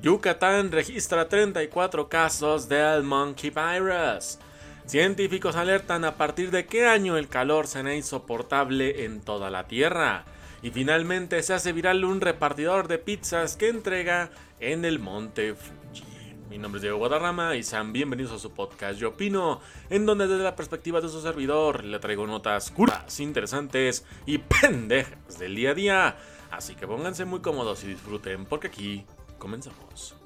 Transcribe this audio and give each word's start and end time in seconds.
Yucatán 0.00 0.70
registra 0.70 1.28
34 1.28 2.08
casos 2.08 2.68
del 2.68 3.02
monkey 3.02 3.50
virus. 3.50 4.38
Científicos 4.86 5.56
alertan 5.56 6.04
a 6.04 6.16
partir 6.16 6.52
de 6.52 6.66
qué 6.66 6.86
año 6.86 7.16
el 7.16 7.26
calor 7.26 7.66
será 7.66 7.96
insoportable 7.96 9.04
en 9.04 9.20
toda 9.20 9.50
la 9.50 9.66
Tierra. 9.66 10.24
Y 10.62 10.70
finalmente 10.70 11.42
se 11.42 11.52
hace 11.52 11.72
viral 11.72 12.04
un 12.04 12.20
repartidor 12.20 12.86
de 12.86 12.98
pizzas 12.98 13.56
que 13.56 13.70
entrega 13.70 14.30
en 14.60 14.84
el 14.84 15.00
monte 15.00 15.56
Fuji. 15.56 16.04
Mi 16.48 16.58
nombre 16.58 16.78
es 16.78 16.82
Diego 16.82 16.98
Guadarrama 16.98 17.56
y 17.56 17.64
sean 17.64 17.92
bienvenidos 17.92 18.30
a 18.32 18.38
su 18.38 18.52
podcast 18.52 19.00
Yo 19.00 19.08
Opino, 19.08 19.60
en 19.90 20.06
donde 20.06 20.28
desde 20.28 20.44
la 20.44 20.54
perspectiva 20.54 21.00
de 21.00 21.08
su 21.08 21.20
servidor 21.20 21.82
le 21.82 21.98
traigo 21.98 22.24
notas 22.24 22.70
curas, 22.70 23.18
interesantes 23.18 24.04
y 24.26 24.38
pendejas 24.60 25.40
del 25.40 25.56
día 25.56 25.72
a 25.72 25.74
día. 25.74 26.16
Así 26.52 26.76
que 26.76 26.86
pónganse 26.86 27.24
muy 27.24 27.40
cómodos 27.40 27.82
y 27.82 27.88
disfruten 27.88 28.46
porque 28.46 28.68
aquí 28.68 29.04
Comenzamos. 29.38 30.17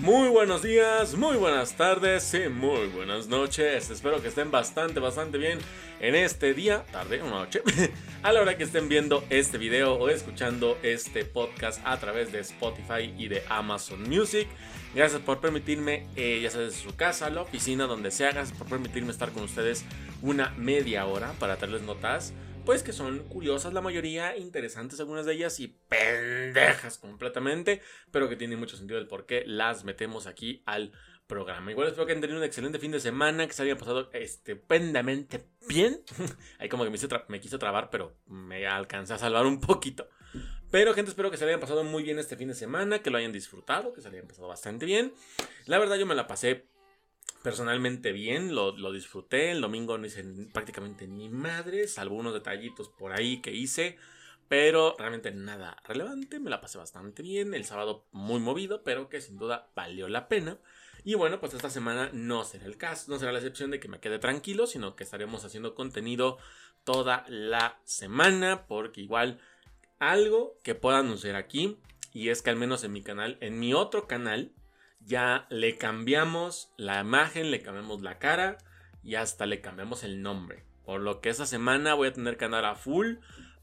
Muy 0.00 0.28
buenos 0.28 0.62
días, 0.62 1.16
muy 1.16 1.36
buenas 1.36 1.76
tardes 1.76 2.32
y 2.32 2.48
muy 2.48 2.86
buenas 2.86 3.26
noches. 3.26 3.90
Espero 3.90 4.22
que 4.22 4.28
estén 4.28 4.52
bastante, 4.52 5.00
bastante 5.00 5.38
bien 5.38 5.58
en 5.98 6.14
este 6.14 6.54
día, 6.54 6.84
tarde 6.92 7.20
o 7.20 7.28
noche, 7.28 7.62
a 8.22 8.30
la 8.30 8.40
hora 8.40 8.56
que 8.56 8.62
estén 8.62 8.88
viendo 8.88 9.24
este 9.28 9.58
video 9.58 9.94
o 9.94 10.08
escuchando 10.08 10.78
este 10.84 11.24
podcast 11.24 11.80
a 11.84 11.98
través 11.98 12.30
de 12.30 12.38
Spotify 12.38 13.12
y 13.18 13.26
de 13.26 13.42
Amazon 13.48 14.08
Music. 14.08 14.46
Gracias 14.94 15.20
por 15.20 15.40
permitirme, 15.40 16.06
eh, 16.14 16.38
ya 16.44 16.50
sea 16.52 16.60
desde 16.60 16.78
su 16.78 16.94
casa, 16.94 17.28
la 17.28 17.42
oficina, 17.42 17.86
donde 17.86 18.12
sea, 18.12 18.30
gracias 18.30 18.56
por 18.56 18.68
permitirme 18.68 19.10
estar 19.10 19.32
con 19.32 19.42
ustedes 19.42 19.84
una 20.22 20.50
media 20.50 21.06
hora 21.06 21.32
para 21.40 21.56
traerles 21.56 21.82
notas, 21.82 22.32
pues 22.68 22.82
que 22.82 22.92
son 22.92 23.20
curiosas 23.30 23.72
la 23.72 23.80
mayoría, 23.80 24.36
interesantes 24.36 25.00
algunas 25.00 25.24
de 25.24 25.32
ellas 25.32 25.58
y 25.58 25.68
pendejas 25.88 26.98
completamente, 26.98 27.80
pero 28.10 28.28
que 28.28 28.36
tienen 28.36 28.58
mucho 28.58 28.76
sentido 28.76 28.98
el 28.98 29.06
por 29.06 29.24
qué 29.24 29.42
las 29.46 29.84
metemos 29.84 30.26
aquí 30.26 30.62
al 30.66 30.92
programa. 31.26 31.70
Igual 31.70 31.88
espero 31.88 32.04
que 32.04 32.12
hayan 32.12 32.20
tenido 32.20 32.38
un 32.38 32.44
excelente 32.44 32.78
fin 32.78 32.90
de 32.90 33.00
semana, 33.00 33.46
que 33.46 33.54
se 33.54 33.62
hayan 33.62 33.78
pasado 33.78 34.10
estupendamente 34.12 35.46
bien. 35.66 36.02
Ahí 36.58 36.68
como 36.68 36.84
que 36.84 36.90
me, 36.90 36.98
me 37.28 37.40
quise 37.40 37.56
trabar, 37.56 37.88
pero 37.88 38.18
me 38.26 38.66
alcancé 38.66 39.14
a 39.14 39.18
salvar 39.18 39.46
un 39.46 39.60
poquito. 39.62 40.06
Pero 40.70 40.92
gente, 40.92 41.08
espero 41.08 41.30
que 41.30 41.38
se 41.38 41.46
hayan 41.46 41.60
pasado 41.60 41.84
muy 41.84 42.02
bien 42.02 42.18
este 42.18 42.36
fin 42.36 42.48
de 42.48 42.54
semana, 42.54 42.98
que 42.98 43.08
lo 43.08 43.16
hayan 43.16 43.32
disfrutado, 43.32 43.94
que 43.94 44.02
se 44.02 44.08
hayan 44.08 44.28
pasado 44.28 44.46
bastante 44.46 44.84
bien. 44.84 45.14
La 45.64 45.78
verdad 45.78 45.96
yo 45.96 46.04
me 46.04 46.14
la 46.14 46.26
pasé 46.26 46.66
personalmente 47.42 48.12
bien, 48.12 48.54
lo, 48.54 48.92
disfruté. 48.92 49.50
El 49.50 49.60
domingo 49.60 49.98
no 49.98 50.06
hice 50.06 50.24
prácticamente 50.52 51.06
ni 51.06 51.28
madres, 51.28 51.98
algunos 51.98 52.34
detallitos 52.34 52.88
por 52.88 53.12
ahí 53.12 53.40
que 53.40 53.52
hice. 53.52 53.96
Pero 54.48 54.96
realmente 54.98 55.30
nada 55.30 55.76
relevante, 55.84 56.40
me 56.40 56.48
la 56.48 56.60
pasé 56.60 56.78
bastante 56.78 57.22
bien. 57.22 57.52
El 57.52 57.64
sábado 57.64 58.06
muy 58.12 58.40
movido, 58.40 58.82
pero 58.82 59.08
que 59.08 59.20
sin 59.20 59.36
duda 59.36 59.70
valió 59.74 60.08
la 60.08 60.28
pena. 60.28 60.58
Y 61.04 61.14
bueno, 61.14 61.38
pues 61.38 61.54
esta 61.54 61.70
semana 61.70 62.10
no 62.12 62.44
será 62.44 62.66
el 62.66 62.76
caso, 62.76 63.10
no 63.10 63.18
será 63.18 63.32
la 63.32 63.38
excepción 63.38 63.70
de 63.70 63.78
que 63.78 63.88
me 63.88 64.00
quede 64.00 64.18
tranquilo, 64.18 64.66
sino 64.66 64.96
que 64.96 65.04
estaremos 65.04 65.44
haciendo 65.44 65.74
contenido 65.74 66.38
toda 66.84 67.24
la 67.28 67.78
semana, 67.84 68.66
porque 68.66 69.02
igual 69.02 69.38
algo 69.98 70.56
que 70.62 70.74
puedo 70.74 70.96
anunciar 70.96 71.36
aquí, 71.36 71.76
y 72.12 72.30
es 72.30 72.42
que 72.42 72.50
al 72.50 72.56
menos 72.56 72.84
en 72.84 72.92
mi 72.92 73.02
canal, 73.02 73.36
en 73.40 73.58
mi 73.58 73.74
otro 73.74 74.06
canal, 74.06 74.52
ya 75.08 75.46
le 75.48 75.78
cambiamos 75.78 76.70
la 76.76 77.00
imagen, 77.00 77.50
le 77.50 77.62
cambiamos 77.62 78.02
la 78.02 78.18
cara 78.18 78.58
y 79.02 79.14
hasta 79.14 79.46
le 79.46 79.62
cambiamos 79.62 80.04
el 80.04 80.20
nombre. 80.20 80.64
Por 80.84 81.00
lo 81.00 81.22
que 81.22 81.30
esta 81.30 81.46
semana 81.46 81.94
voy 81.94 82.08
a 82.08 82.12
tener 82.12 82.36
canal 82.36 82.66
a 82.66 82.74
full, 82.74 83.14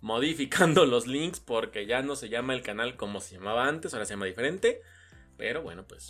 modificando 0.02 0.86
los 0.88 1.06
links 1.06 1.40
porque 1.40 1.86
ya 1.86 2.02
no 2.02 2.16
se 2.16 2.30
llama 2.30 2.56
el 2.56 2.64
canal 2.64 2.96
como 2.96 3.22
se 3.22 3.36
llamaba 3.36 3.68
antes, 3.68 3.94
ahora 3.94 4.08
se 4.08 4.14
llama 4.14 4.26
diferente. 4.26 4.82
Pero 5.38 5.62
bueno, 5.62 5.86
pues 5.88 6.10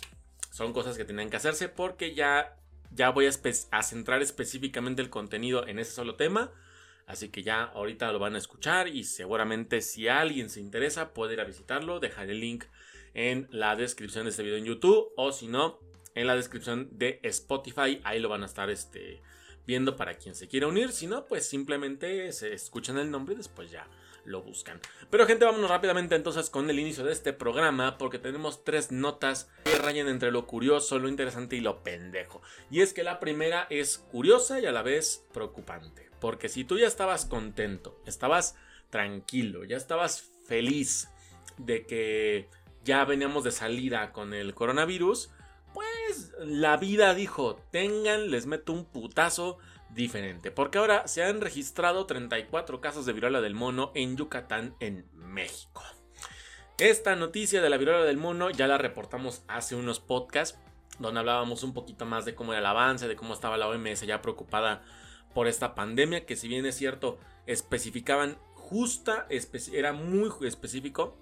son 0.52 0.72
cosas 0.72 0.96
que 0.96 1.04
tienen 1.04 1.28
que 1.28 1.36
hacerse 1.36 1.68
porque 1.68 2.14
ya, 2.14 2.56
ya 2.90 3.10
voy 3.10 3.26
a, 3.26 3.30
a 3.72 3.82
centrar 3.82 4.22
específicamente 4.22 5.02
el 5.02 5.10
contenido 5.10 5.66
en 5.66 5.78
ese 5.78 5.92
solo 5.92 6.14
tema. 6.14 6.50
Así 7.06 7.28
que 7.28 7.42
ya 7.42 7.62
ahorita 7.62 8.10
lo 8.10 8.18
van 8.18 8.36
a 8.36 8.38
escuchar 8.38 8.88
y 8.88 9.04
seguramente 9.04 9.82
si 9.82 10.08
alguien 10.08 10.48
se 10.48 10.60
interesa 10.60 11.12
puede 11.12 11.34
ir 11.34 11.40
a 11.42 11.44
visitarlo. 11.44 12.00
Dejaré 12.00 12.32
el 12.32 12.40
link 12.40 12.64
en 13.16 13.48
la 13.50 13.76
descripción 13.76 14.24
de 14.24 14.30
este 14.30 14.42
video 14.42 14.58
en 14.58 14.66
YouTube 14.66 15.08
o 15.16 15.32
si 15.32 15.48
no 15.48 15.80
en 16.14 16.26
la 16.26 16.36
descripción 16.36 16.90
de 16.92 17.18
Spotify. 17.22 18.00
Ahí 18.04 18.20
lo 18.20 18.28
van 18.28 18.42
a 18.42 18.46
estar 18.46 18.68
este, 18.68 19.22
viendo 19.66 19.96
para 19.96 20.14
quien 20.14 20.34
se 20.34 20.48
quiera 20.48 20.68
unir. 20.68 20.92
Si 20.92 21.06
no, 21.06 21.24
pues 21.24 21.48
simplemente 21.48 22.30
se 22.32 22.52
escuchan 22.52 22.98
el 22.98 23.10
nombre 23.10 23.34
y 23.34 23.38
después 23.38 23.70
ya 23.70 23.88
lo 24.26 24.42
buscan. 24.42 24.80
Pero 25.08 25.26
gente, 25.26 25.46
vámonos 25.46 25.70
rápidamente 25.70 26.14
entonces 26.14 26.50
con 26.50 26.68
el 26.68 26.78
inicio 26.78 27.04
de 27.04 27.12
este 27.12 27.32
programa 27.32 27.96
porque 27.96 28.18
tenemos 28.18 28.64
tres 28.64 28.92
notas 28.92 29.48
que 29.64 29.78
rayan 29.78 30.08
entre 30.08 30.30
lo 30.30 30.46
curioso, 30.46 30.98
lo 30.98 31.08
interesante 31.08 31.56
y 31.56 31.60
lo 31.60 31.82
pendejo. 31.82 32.42
Y 32.70 32.82
es 32.82 32.92
que 32.92 33.02
la 33.02 33.18
primera 33.18 33.66
es 33.70 33.96
curiosa 34.10 34.60
y 34.60 34.66
a 34.66 34.72
la 34.72 34.82
vez 34.82 35.24
preocupante. 35.32 36.10
Porque 36.20 36.50
si 36.50 36.64
tú 36.64 36.78
ya 36.78 36.86
estabas 36.86 37.24
contento, 37.24 37.98
estabas 38.04 38.56
tranquilo, 38.90 39.64
ya 39.64 39.78
estabas 39.78 40.20
feliz 40.46 41.08
de 41.56 41.86
que 41.86 42.48
ya 42.86 43.04
veníamos 43.04 43.44
de 43.44 43.50
salida 43.50 44.12
con 44.12 44.32
el 44.32 44.54
coronavirus, 44.54 45.30
pues 45.74 46.32
la 46.38 46.78
vida 46.78 47.12
dijo, 47.14 47.56
tengan, 47.70 48.30
les 48.30 48.46
meto 48.46 48.72
un 48.72 48.86
putazo 48.86 49.58
diferente. 49.90 50.50
Porque 50.50 50.78
ahora 50.78 51.06
se 51.06 51.22
han 51.22 51.42
registrado 51.42 52.06
34 52.06 52.80
casos 52.80 53.04
de 53.04 53.12
viruela 53.12 53.42
del 53.42 53.54
mono 53.54 53.92
en 53.94 54.16
Yucatán, 54.16 54.74
en 54.80 55.04
México. 55.12 55.82
Esta 56.78 57.16
noticia 57.16 57.60
de 57.60 57.68
la 57.68 57.76
viruela 57.76 58.04
del 58.04 58.16
mono 58.16 58.50
ya 58.50 58.68
la 58.68 58.78
reportamos 58.78 59.42
hace 59.48 59.74
unos 59.74 59.98
podcasts, 59.98 60.58
donde 60.98 61.20
hablábamos 61.20 61.62
un 61.62 61.74
poquito 61.74 62.06
más 62.06 62.24
de 62.24 62.34
cómo 62.34 62.52
era 62.52 62.60
el 62.60 62.66
avance, 62.66 63.08
de 63.08 63.16
cómo 63.16 63.34
estaba 63.34 63.58
la 63.58 63.68
OMS 63.68 64.02
ya 64.02 64.22
preocupada 64.22 64.82
por 65.34 65.48
esta 65.48 65.74
pandemia, 65.74 66.24
que 66.24 66.36
si 66.36 66.48
bien 66.48 66.64
es 66.64 66.76
cierto, 66.76 67.18
especificaban 67.46 68.38
justa, 68.54 69.26
era 69.72 69.92
muy 69.92 70.30
específico, 70.46 71.18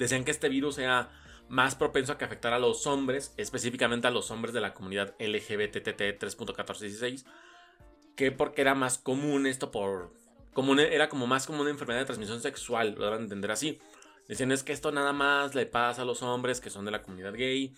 decían 0.00 0.24
que 0.24 0.30
este 0.30 0.48
virus 0.48 0.78
era 0.78 1.10
más 1.48 1.74
propenso 1.74 2.12
a 2.12 2.18
que 2.18 2.24
afectara 2.24 2.56
a 2.56 2.58
los 2.60 2.86
hombres, 2.86 3.34
específicamente 3.36 4.06
a 4.06 4.10
los 4.10 4.30
hombres 4.30 4.54
de 4.54 4.60
la 4.60 4.72
comunidad 4.72 5.14
LGBTT 5.18 6.18
3.1416, 6.18 7.24
que 8.16 8.32
porque 8.32 8.62
era 8.62 8.74
más 8.74 8.98
común 8.98 9.46
esto 9.46 9.70
por... 9.70 10.12
Común, 10.52 10.80
era 10.80 11.08
como 11.08 11.28
más 11.28 11.46
como 11.46 11.60
una 11.60 11.70
enfermedad 11.70 12.00
de 12.00 12.06
transmisión 12.06 12.40
sexual, 12.40 12.96
lo 12.98 13.12
a 13.12 13.16
entender 13.16 13.52
así. 13.52 13.78
Decían 14.26 14.50
es 14.52 14.62
que 14.62 14.72
esto 14.72 14.90
nada 14.90 15.12
más 15.12 15.54
le 15.54 15.66
pasa 15.66 16.02
a 16.02 16.04
los 16.04 16.22
hombres 16.22 16.60
que 16.60 16.70
son 16.70 16.84
de 16.84 16.90
la 16.90 17.02
comunidad 17.02 17.34
gay, 17.34 17.74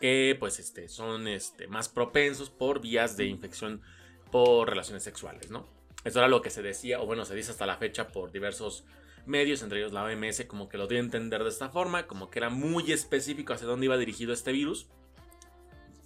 que 0.00 0.36
pues 0.38 0.58
este, 0.58 0.88
son 0.88 1.28
este, 1.28 1.66
más 1.66 1.88
propensos 1.88 2.50
por 2.50 2.80
vías 2.80 3.16
de 3.16 3.26
infección 3.26 3.82
por 4.30 4.68
relaciones 4.68 5.02
sexuales, 5.02 5.50
¿no? 5.50 5.73
Eso 6.04 6.18
era 6.18 6.28
lo 6.28 6.42
que 6.42 6.50
se 6.50 6.62
decía, 6.62 7.00
o 7.00 7.06
bueno, 7.06 7.24
se 7.24 7.34
dice 7.34 7.50
hasta 7.50 7.66
la 7.66 7.76
fecha 7.76 8.08
por 8.08 8.30
diversos 8.30 8.84
medios, 9.26 9.62
entre 9.62 9.78
ellos 9.78 9.92
la 9.92 10.04
OMS, 10.04 10.44
como 10.46 10.68
que 10.68 10.76
lo 10.76 10.86
dio 10.86 10.98
a 10.98 11.00
entender 11.00 11.42
de 11.42 11.48
esta 11.48 11.70
forma, 11.70 12.06
como 12.06 12.30
que 12.30 12.38
era 12.38 12.50
muy 12.50 12.92
específico 12.92 13.54
hacia 13.54 13.66
dónde 13.66 13.86
iba 13.86 13.96
dirigido 13.96 14.32
este 14.32 14.52
virus. 14.52 14.86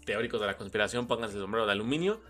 Teóricos 0.04 0.41
de 0.41 0.47
la 0.47 0.56
conspiración, 0.56 1.06
pónganse 1.06 1.34
el 1.37 1.42
sombrero 1.42 1.66
de 1.66 1.72
aluminio 1.72 2.20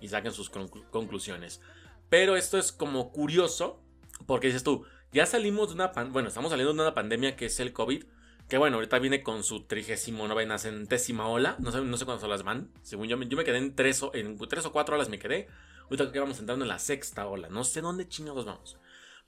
y 0.00 0.08
saquen 0.08 0.32
sus 0.32 0.50
conclusiones. 0.50 1.60
Pero 2.08 2.36
esto 2.36 2.58
es 2.58 2.72
como 2.72 3.10
curioso, 3.10 3.80
porque 4.26 4.46
dices 4.46 4.62
tú, 4.62 4.84
ya 5.12 5.26
salimos 5.26 5.68
de 5.68 5.74
una 5.74 5.92
pandemia, 5.92 6.12
bueno, 6.12 6.28
estamos 6.28 6.50
saliendo 6.50 6.72
de 6.72 6.80
una 6.80 6.94
pandemia 6.94 7.36
que 7.36 7.46
es 7.46 7.58
el 7.60 7.72
COVID, 7.72 8.04
que 8.48 8.58
bueno, 8.58 8.76
ahorita 8.76 8.98
viene 9.00 9.22
con 9.22 9.42
su 9.42 9.64
39 9.64 10.58
centésima 10.58 11.28
ola. 11.28 11.56
No 11.58 11.72
sé, 11.72 11.80
no 11.80 11.96
sé 11.96 12.04
cuántas 12.04 12.24
olas 12.24 12.44
van. 12.44 12.70
Según 12.82 13.08
yo, 13.08 13.20
yo 13.20 13.36
me 13.36 13.44
quedé 13.44 13.58
en 13.58 13.74
tres, 13.74 14.04
en 14.14 14.38
tres 14.38 14.64
o 14.66 14.72
cuatro 14.72 14.94
olas 14.94 15.08
me 15.08 15.18
quedé. 15.18 15.48
Ahorita 15.88 16.12
que 16.12 16.18
vamos 16.18 16.38
entrando 16.38 16.64
en 16.64 16.68
la 16.68 16.78
sexta 16.78 17.26
ola. 17.26 17.48
No 17.48 17.64
sé 17.64 17.80
dónde 17.80 18.08
chingados 18.08 18.44
vamos. 18.44 18.78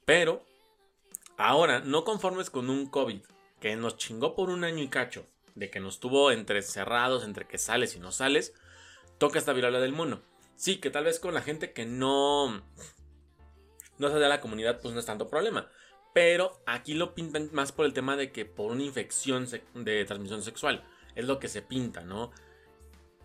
Pero, 0.05 0.44
ahora, 1.37 1.81
no 1.81 2.05
conformes 2.05 2.50
con 2.50 2.70
un 2.70 2.88
COVID 2.88 3.20
que 3.60 3.76
nos 3.76 3.96
chingó 3.96 4.34
por 4.34 4.50
un 4.50 4.64
año 4.64 4.82
y 4.82 4.88
cacho. 4.88 5.26
De 5.55 5.70
que 5.70 5.81
nos 5.81 6.00
tuvo 6.00 6.31
entre 6.31 6.62
cerrados, 6.62 7.25
entre 7.25 7.46
que 7.46 7.58
sales 7.58 7.96
y 7.96 8.00
no 8.00 8.12
sales. 8.12 8.55
Toca 9.19 9.38
esta 9.38 9.52
viruela 9.52 9.81
del 9.81 9.93
mono. 9.93 10.22
Sí, 10.56 10.78
que 10.78 10.90
tal 10.90 11.05
vez 11.05 11.20
con 11.20 11.34
la 11.34 11.43
gente 11.43 11.72
que 11.72 11.87
no... 11.87 12.62
No 13.99 14.08
sale 14.08 14.20
de 14.20 14.28
la 14.28 14.40
comunidad, 14.40 14.81
pues 14.81 14.94
no 14.94 15.00
es 15.00 15.06
tanto 15.06 15.28
problema. 15.28 15.69
Pero 16.14 16.62
aquí 16.66 16.94
lo 16.94 17.14
pintan 17.14 17.50
más 17.52 17.72
por 17.72 17.87
el 17.87 17.93
tema 17.93 18.16
de 18.16 18.32
que 18.32 18.44
por 18.44 18.72
una 18.72 18.82
infección 18.82 19.46
de 19.75 20.04
transmisión 20.04 20.43
sexual. 20.43 20.84
Es 21.14 21.26
lo 21.26 21.38
que 21.38 21.49
se 21.49 21.62
pinta, 21.62 22.02
¿no? 22.02 22.32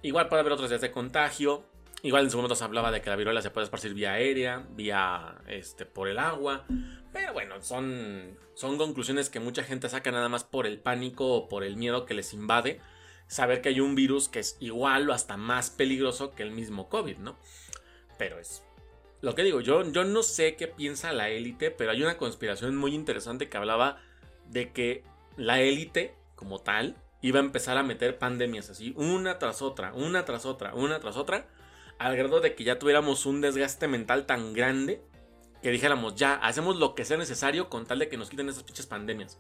Igual 0.02 0.30
puede 0.30 0.42
haber 0.42 0.54
otras 0.54 0.70
vías 0.70 0.82
de 0.82 0.92
contagio. 0.92 1.66
Igual 2.06 2.26
en 2.26 2.32
su 2.32 2.38
momento 2.38 2.56
se 2.56 2.66
hablaba 2.66 2.92
de 2.92 3.02
que 3.02 3.10
la 3.10 3.16
viruela 3.16 3.42
se 3.42 3.50
puede 3.50 3.64
esparcir 3.64 3.94
vía 3.94 4.12
aérea, 4.12 4.68
vía 4.72 5.42
este, 5.48 5.86
por 5.86 6.10
el 6.10 6.20
agua. 6.20 6.66
Pero 7.14 7.32
bueno, 7.32 7.62
son, 7.62 8.38
son 8.56 8.78
conclusiones 8.78 9.30
que 9.30 9.40
mucha 9.40 9.64
gente 9.64 9.88
saca 9.88 10.12
nada 10.12 10.28
más 10.28 10.44
por 10.44 10.68
el 10.68 10.80
pánico 10.80 11.34
o 11.34 11.48
por 11.48 11.64
el 11.64 11.78
miedo 11.78 12.06
que 12.06 12.14
les 12.14 12.34
invade. 12.34 12.82
Saber 13.28 13.62
que 13.62 13.70
hay 13.70 13.80
un 13.80 13.96
virus 13.96 14.28
que 14.28 14.40
es 14.40 14.58
igual 14.60 15.10
o 15.10 15.14
hasta 15.14 15.38
más 15.38 15.70
peligroso 15.70 16.36
que 16.36 16.44
el 16.44 16.52
mismo 16.52 16.90
COVID, 16.90 17.20
¿no? 17.20 17.38
Pero 18.18 18.38
es 18.38 18.64
lo 19.22 19.34
que 19.34 19.44
digo, 19.44 19.62
yo, 19.62 19.90
yo 19.90 20.04
no 20.04 20.24
sé 20.24 20.58
qué 20.58 20.68
piensa 20.68 21.14
la 21.14 21.30
élite, 21.30 21.72
pero 21.72 21.92
hay 21.92 22.04
una 22.04 22.18
conspiración 22.18 22.76
muy 22.76 22.94
interesante 22.94 23.48
que 23.48 23.56
hablaba 23.56 24.02
de 24.50 24.74
que 24.74 25.06
la 25.38 25.62
élite, 25.62 26.14
como 26.36 26.60
tal, 26.60 26.98
iba 27.22 27.40
a 27.40 27.44
empezar 27.44 27.78
a 27.78 27.84
meter 27.84 28.18
pandemias 28.18 28.70
así, 28.70 28.94
una 28.98 29.40
tras 29.40 29.62
otra, 29.62 29.94
una 29.94 30.26
tras 30.26 30.46
otra, 30.46 30.74
una 30.76 31.00
tras 31.00 31.16
otra, 31.16 31.48
al 32.00 32.16
grado 32.18 32.40
de 32.42 32.56
que 32.56 32.64
ya 32.64 32.80
tuviéramos 32.80 33.26
un 33.26 33.42
desgaste 33.42 33.88
mental 33.88 34.26
tan 34.26 34.54
grande 34.54 35.02
que 35.62 35.72
dijéramos, 35.72 36.16
ya, 36.16 36.36
hacemos 36.36 36.76
lo 36.76 36.94
que 36.94 37.06
sea 37.06 37.18
necesario 37.18 37.70
con 37.70 37.86
tal 37.86 38.00
de 38.00 38.10
que 38.10 38.18
nos 38.18 38.30
quiten 38.30 38.50
esas 38.50 38.64
pinches 38.64 38.86
pandemias. 38.86 39.40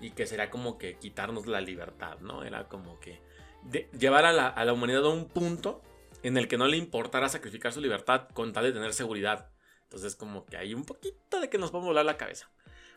Y 0.00 0.10
que 0.12 0.26
será 0.26 0.50
como 0.50 0.78
que 0.78 0.98
quitarnos 0.98 1.46
la 1.46 1.60
libertad, 1.60 2.18
¿no? 2.20 2.42
Era 2.42 2.68
como 2.68 2.98
que 3.00 3.20
llevar 3.98 4.24
a 4.24 4.32
la, 4.32 4.48
a 4.48 4.64
la 4.64 4.72
humanidad 4.72 5.04
a 5.04 5.10
un 5.10 5.28
punto 5.28 5.82
en 6.22 6.36
el 6.36 6.48
que 6.48 6.58
no 6.58 6.66
le 6.66 6.76
importara 6.76 7.28
sacrificar 7.28 7.72
su 7.72 7.80
libertad 7.80 8.28
con 8.32 8.52
tal 8.52 8.64
de 8.64 8.72
tener 8.72 8.92
seguridad. 8.94 9.50
Entonces 9.84 10.16
como 10.16 10.46
que 10.46 10.56
hay 10.56 10.74
un 10.74 10.84
poquito 10.84 11.40
de 11.40 11.48
que 11.48 11.58
nos 11.58 11.70
podemos 11.70 11.88
volar 11.88 12.04
la 12.04 12.16
cabeza. 12.16 12.50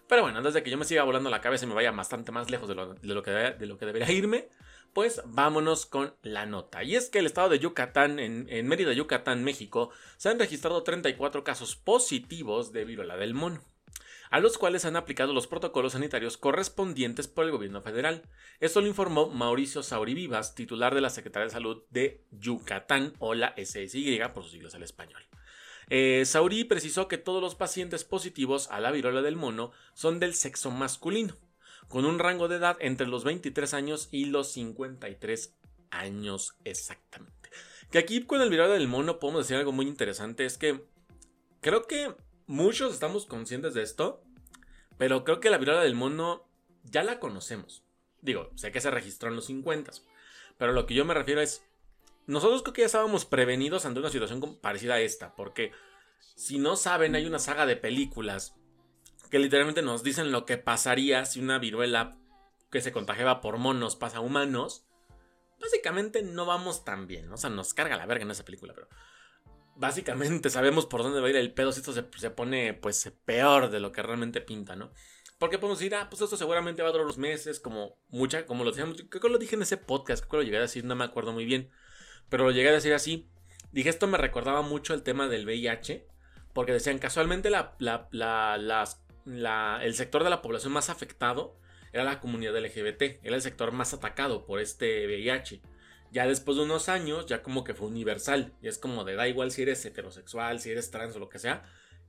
Pero 0.08 0.22
bueno, 0.24 0.38
antes 0.38 0.54
de 0.54 0.64
que 0.64 0.70
yo 0.70 0.78
me 0.78 0.86
siga 0.86 1.04
volando 1.04 1.30
la 1.30 1.42
cabeza 1.42 1.66
y 1.66 1.68
me 1.68 1.76
vaya 1.76 1.92
bastante 1.92 2.32
más 2.32 2.50
lejos 2.50 2.68
de 2.68 2.76
lo, 2.76 3.24
que, 3.24 3.32
de 3.32 3.66
lo 3.66 3.78
que 3.78 3.86
debería 3.86 4.12
irme, 4.12 4.50
pues 4.94 5.22
vámonos 5.25 5.86
con 5.86 6.13
la 6.22 6.45
nota. 6.45 6.84
Y 6.84 6.95
es 6.95 7.10
que 7.10 7.19
el 7.19 7.25
estado 7.25 7.50
de 7.50 7.60
Yucatán, 7.60 8.19
en, 8.19 8.48
en 8.50 8.68
Mérida, 8.68 8.94
Yucatán, 8.94 9.44
México, 9.44 9.90
se 10.18 10.30
han 10.30 10.40
registrado 10.40 10.84
34 10.84 11.44
casos 11.44 11.75
positivos 11.75 12.72
de 12.72 12.86
viruela 12.86 13.18
del 13.18 13.34
mono 13.34 13.62
a 14.34 14.40
los 14.40 14.57
cuales 14.57 14.84
han 14.86 14.95
aplicado 14.95 15.31
los 15.31 15.45
protocolos 15.45 15.94
sanitarios 15.94 16.38
correspondientes 16.38 17.28
por 17.28 17.45
el 17.45 17.51
gobierno 17.51 17.84
federal. 17.84 18.24
Esto 18.60 18.81
lo 18.81 18.88
informó 18.88 19.30
Mauricio 19.30 19.84
Saurivivas, 19.84 20.56
titular 20.56 20.96
de 20.96 21.01
la 21.01 21.12
Secretaría 21.12 21.46
de 21.46 21.51
Salud 21.51 21.84
de 21.92 22.24
Yucatán 22.31 23.13
o 23.19 23.36
la 23.36 23.54
SSY 23.56 24.19
por 24.34 24.42
sus 24.42 24.54
siglos 24.54 24.74
al 24.74 24.81
español. 24.81 25.22
Eh, 25.88 26.24
precisó 26.68 27.07
que 27.07 27.19
todos 27.19 27.44
los 27.44 27.54
pacientes 27.54 28.04
positivos 28.04 28.72
a 28.72 28.80
la 28.80 28.89
viruela 28.89 29.22
del 29.22 29.36
mono 29.36 29.72
son 29.94 30.19
del 30.19 30.34
sexo 30.34 30.72
masculino, 30.72 31.36
con 31.88 32.06
un 32.06 32.20
rango 32.20 32.48
de 32.48 32.58
edad 32.58 32.78
entre 32.80 33.08
los 33.08 33.24
23 33.24 33.74
años 33.74 34.10
y 34.12 34.26
los 34.26 34.52
53 34.52 35.56
años 35.92 36.56
exactamente. 36.64 37.50
Que 37.92 38.00
aquí 38.00 38.24
con 38.26 38.42
el 38.42 38.50
viruela 38.50 38.74
del 38.74 38.88
mono 38.88 39.20
podemos 39.20 39.44
decir 39.44 39.58
algo 39.58 39.72
muy 39.72 39.88
interesante, 39.88 40.46
es 40.46 40.58
que 40.58 40.84
creo 41.62 41.84
que 41.84 42.16
muchos 42.48 42.94
estamos 42.94 43.26
conscientes 43.26 43.74
de 43.74 43.84
esto, 43.84 44.24
pero 44.98 45.24
creo 45.24 45.40
que 45.40 45.50
la 45.50 45.58
viruela 45.58 45.82
del 45.82 45.96
mono 45.96 46.48
ya 46.84 47.04
la 47.04 47.20
conocemos. 47.20 47.84
Digo, 48.22 48.50
sé 48.56 48.72
que 48.72 48.82
se 48.82 48.92
registró 48.92 49.30
en 49.30 49.36
los 49.36 49.46
50, 49.46 49.92
pero 50.58 50.72
lo 50.72 50.86
que 50.86 50.94
yo 50.94 51.06
me 51.06 51.14
refiero 51.14 51.42
es, 51.42 51.64
nosotros 52.26 52.64
creo 52.64 52.74
que 52.74 52.82
ya 52.82 52.88
estábamos 52.88 53.26
prevenidos 53.26 53.86
ante 53.86 54.00
una 54.00 54.10
situación 54.10 54.58
parecida 54.62 54.96
a 54.96 55.02
esta, 55.02 55.36
porque 55.36 55.72
si 56.36 56.58
no 56.58 56.76
saben, 56.76 57.16
hay 57.16 57.26
una 57.26 57.40
saga 57.40 57.66
de 57.66 57.76
películas 57.76 58.56
que 59.34 59.40
literalmente 59.40 59.82
nos 59.82 60.04
dicen 60.04 60.32
lo 60.32 60.46
que 60.46 60.60
pasaría 60.60 61.26
si 61.26 61.40
una 61.40 61.58
viruela 61.58 62.20
que 62.70 62.82
se 62.82 62.92
contagiaba 62.92 63.42
por 63.42 63.58
monos 63.58 63.96
pasa 63.96 64.18
a 64.18 64.22
humanos. 64.22 64.86
Básicamente 65.60 66.22
no 66.22 66.46
vamos 66.46 66.86
tan 66.86 67.08
bien, 67.08 67.34
o 67.34 67.38
sea, 67.38 67.50
nos 67.50 67.74
carga 67.74 67.98
la 67.98 68.06
verga 68.06 68.26
en 68.26 68.30
esa 68.30 68.46
película, 68.46 68.76
pero 68.76 68.90
básicamente 69.76 70.52
sabemos 70.52 70.86
por 70.86 71.02
dónde 71.02 71.20
va 71.20 71.26
a 71.26 71.30
ir 71.32 71.36
el 71.36 71.52
pedo 71.52 71.72
si 71.72 71.80
esto 71.80 71.94
se, 71.94 72.30
pone 72.30 72.76
pues 72.76 73.12
peor 73.26 73.72
de 73.72 73.80
lo 73.80 73.92
que 73.92 74.04
realmente 74.04 74.40
pinta, 74.40 74.76
¿no? 74.76 74.94
Porque 75.40 75.58
podemos 75.58 75.80
decir, 75.80 75.96
ah, 75.96 76.12
pues 76.12 76.22
esto 76.22 76.38
seguramente 76.38 76.84
va 76.84 76.90
a 76.90 76.92
durar 76.92 77.06
unos 77.06 77.18
meses, 77.18 77.60
como 77.60 77.98
mucha, 78.10 78.46
como 78.46 78.64
lo 78.64 78.70
decíamos, 78.70 79.04
creo 79.10 79.20
que 79.20 79.30
lo 79.30 79.40
dije 79.40 79.56
en 79.56 79.64
ese 79.64 79.78
podcast, 79.78 80.22
creo 80.22 80.30
que 80.30 80.38
lo 80.38 80.44
llegué 80.44 80.58
a 80.58 80.62
decir, 80.62 80.86
no 80.86 80.96
me 80.96 81.06
acuerdo 81.06 81.34
muy 81.34 81.46
bien, 81.46 81.72
pero 82.30 82.44
lo 82.44 82.52
llegué 82.52 82.70
a 82.70 82.74
decir 82.74 82.94
así. 82.94 83.32
Dije, 83.72 83.90
esto 83.90 84.06
me 84.06 84.20
recordaba 84.20 84.62
mucho 84.62 84.94
el 84.94 85.02
tema 85.02 85.28
del 85.28 85.48
VIH, 85.48 86.08
porque 86.54 86.72
decían, 86.72 87.00
casualmente 87.00 87.50
la, 87.50 87.76
la, 87.80 88.86
el 89.25 89.96
sector 89.96 90.24
de 90.24 90.30
la 90.30 90.42
población 90.42 90.74
más 90.74 90.90
afectado 90.90 91.56
era 91.94 92.04
la 92.04 92.20
comunidad 92.20 92.58
LGBT, 92.58 93.24
era 93.24 93.36
el 93.36 93.42
sector 93.42 93.72
más 93.72 93.94
atacado 93.94 94.46
por 94.46 94.60
este 94.60 95.06
VIH. 95.06 95.62
Ya 96.12 96.28
después 96.28 96.58
de 96.58 96.64
unos 96.64 96.90
años, 96.90 97.25
ya 97.25 97.42
como 97.42 97.64
que 97.64 97.74
fue 97.74 97.88
universal. 97.88 98.54
Y 98.62 98.68
es 98.68 98.78
como 98.78 99.04
de 99.04 99.16
da 99.16 99.28
igual 99.28 99.52
si 99.52 99.64
eres 99.64 99.84
heterosexual, 99.84 100.60
si 100.60 100.72
eres 100.72 100.92
trans 100.92 101.16
o 101.16 101.20
lo 101.20 101.30
que 101.30 101.40
sea. 101.40 101.64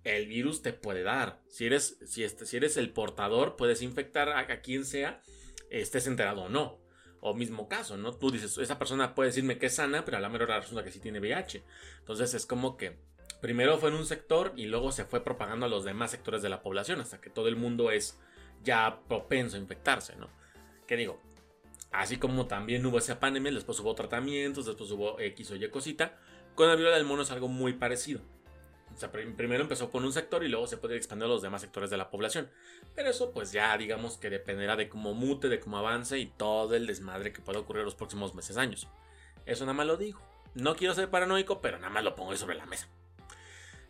El 0.04 0.26
virus 0.26 0.60
te 0.60 0.74
puede 0.74 1.02
dar. 1.02 1.40
Si 1.48 1.64
eres, 1.64 1.98
si 2.04 2.22
este, 2.22 2.44
si 2.44 2.58
eres 2.58 2.76
el 2.76 2.90
portador, 2.90 3.56
puedes 3.56 3.80
infectar 3.80 4.28
a, 4.28 4.60
quien 4.60 4.84
sea, 4.84 5.22
estés 5.70 6.06
enterado 6.06 6.42
o 6.42 6.48
no. 6.50 6.78
O 7.20 7.32
mismo 7.32 7.66
caso, 7.66 7.96
¿no? 7.96 8.12
Tú 8.12 8.30
dices, 8.30 8.58
esa 8.58 8.78
persona 8.78 9.14
puede 9.14 9.30
decirme 9.30 9.56
que 9.56 9.66
es 9.66 9.76
sana, 9.76 10.04
pero 10.04 10.18
a 10.18 10.20
la 10.20 10.28
mejor 10.28 10.48
resulta 10.48 10.84
que 10.84 10.90
sí 10.90 11.00
tiene 11.00 11.20
VIH. 11.20 11.64
Entonces 12.00 12.34
es 12.34 12.44
como 12.44 12.76
que 12.76 12.98
primero 13.40 13.78
fue 13.78 13.90
en 13.90 13.96
un 13.96 14.06
sector 14.06 14.52
y 14.56 14.66
luego 14.66 14.92
se 14.92 15.04
fue 15.04 15.22
propagando 15.22 15.66
a 15.66 15.68
los 15.68 15.84
demás 15.84 16.10
sectores 16.10 16.42
de 16.42 16.48
la 16.48 16.62
población 16.62 17.00
hasta 17.00 17.20
que 17.20 17.30
todo 17.30 17.48
el 17.48 17.56
mundo 17.56 17.90
es 17.90 18.18
ya 18.62 19.00
propenso 19.08 19.56
a 19.56 19.60
infectarse, 19.60 20.16
¿no? 20.16 20.28
¿Qué 20.86 20.96
digo? 20.96 21.20
Así 21.92 22.16
como 22.16 22.46
también 22.46 22.84
hubo 22.86 22.98
esa 22.98 23.20
pandemia, 23.20 23.52
después 23.52 23.78
hubo 23.80 23.94
tratamientos, 23.94 24.66
después 24.66 24.90
hubo 24.90 25.20
X 25.20 25.52
o 25.52 25.56
Y 25.56 25.70
cosita. 25.70 26.18
Con 26.54 26.68
la 26.68 26.74
viruela 26.74 26.96
del 26.96 27.06
mono 27.06 27.22
es 27.22 27.30
algo 27.30 27.48
muy 27.48 27.74
parecido. 27.74 28.20
O 28.94 28.98
sea, 28.98 29.10
primero 29.10 29.62
empezó 29.62 29.90
con 29.90 30.04
un 30.04 30.12
sector 30.12 30.44
y 30.44 30.48
luego 30.48 30.66
se 30.66 30.76
puede 30.76 30.96
expandir 30.96 31.26
a 31.26 31.28
los 31.28 31.42
demás 31.42 31.62
sectores 31.62 31.90
de 31.90 31.96
la 31.96 32.10
población. 32.10 32.50
Pero 32.94 33.10
eso 33.10 33.32
pues 33.32 33.52
ya 33.52 33.76
digamos 33.76 34.16
que 34.18 34.30
dependerá 34.30 34.76
de 34.76 34.88
cómo 34.88 35.14
mute, 35.14 35.48
de 35.48 35.60
cómo 35.60 35.78
avance 35.78 36.18
y 36.18 36.26
todo 36.26 36.74
el 36.74 36.86
desmadre 36.86 37.32
que 37.32 37.42
pueda 37.42 37.58
ocurrir 37.58 37.84
los 37.84 37.94
próximos 37.94 38.34
meses, 38.34 38.56
años. 38.56 38.88
Eso 39.46 39.64
nada 39.64 39.74
más 39.74 39.86
lo 39.86 39.96
digo. 39.96 40.20
No 40.54 40.76
quiero 40.76 40.94
ser 40.94 41.10
paranoico, 41.10 41.60
pero 41.60 41.78
nada 41.78 41.90
más 41.90 42.04
lo 42.04 42.14
pongo 42.14 42.30
ahí 42.30 42.38
sobre 42.38 42.56
la 42.56 42.66
mesa. 42.66 42.88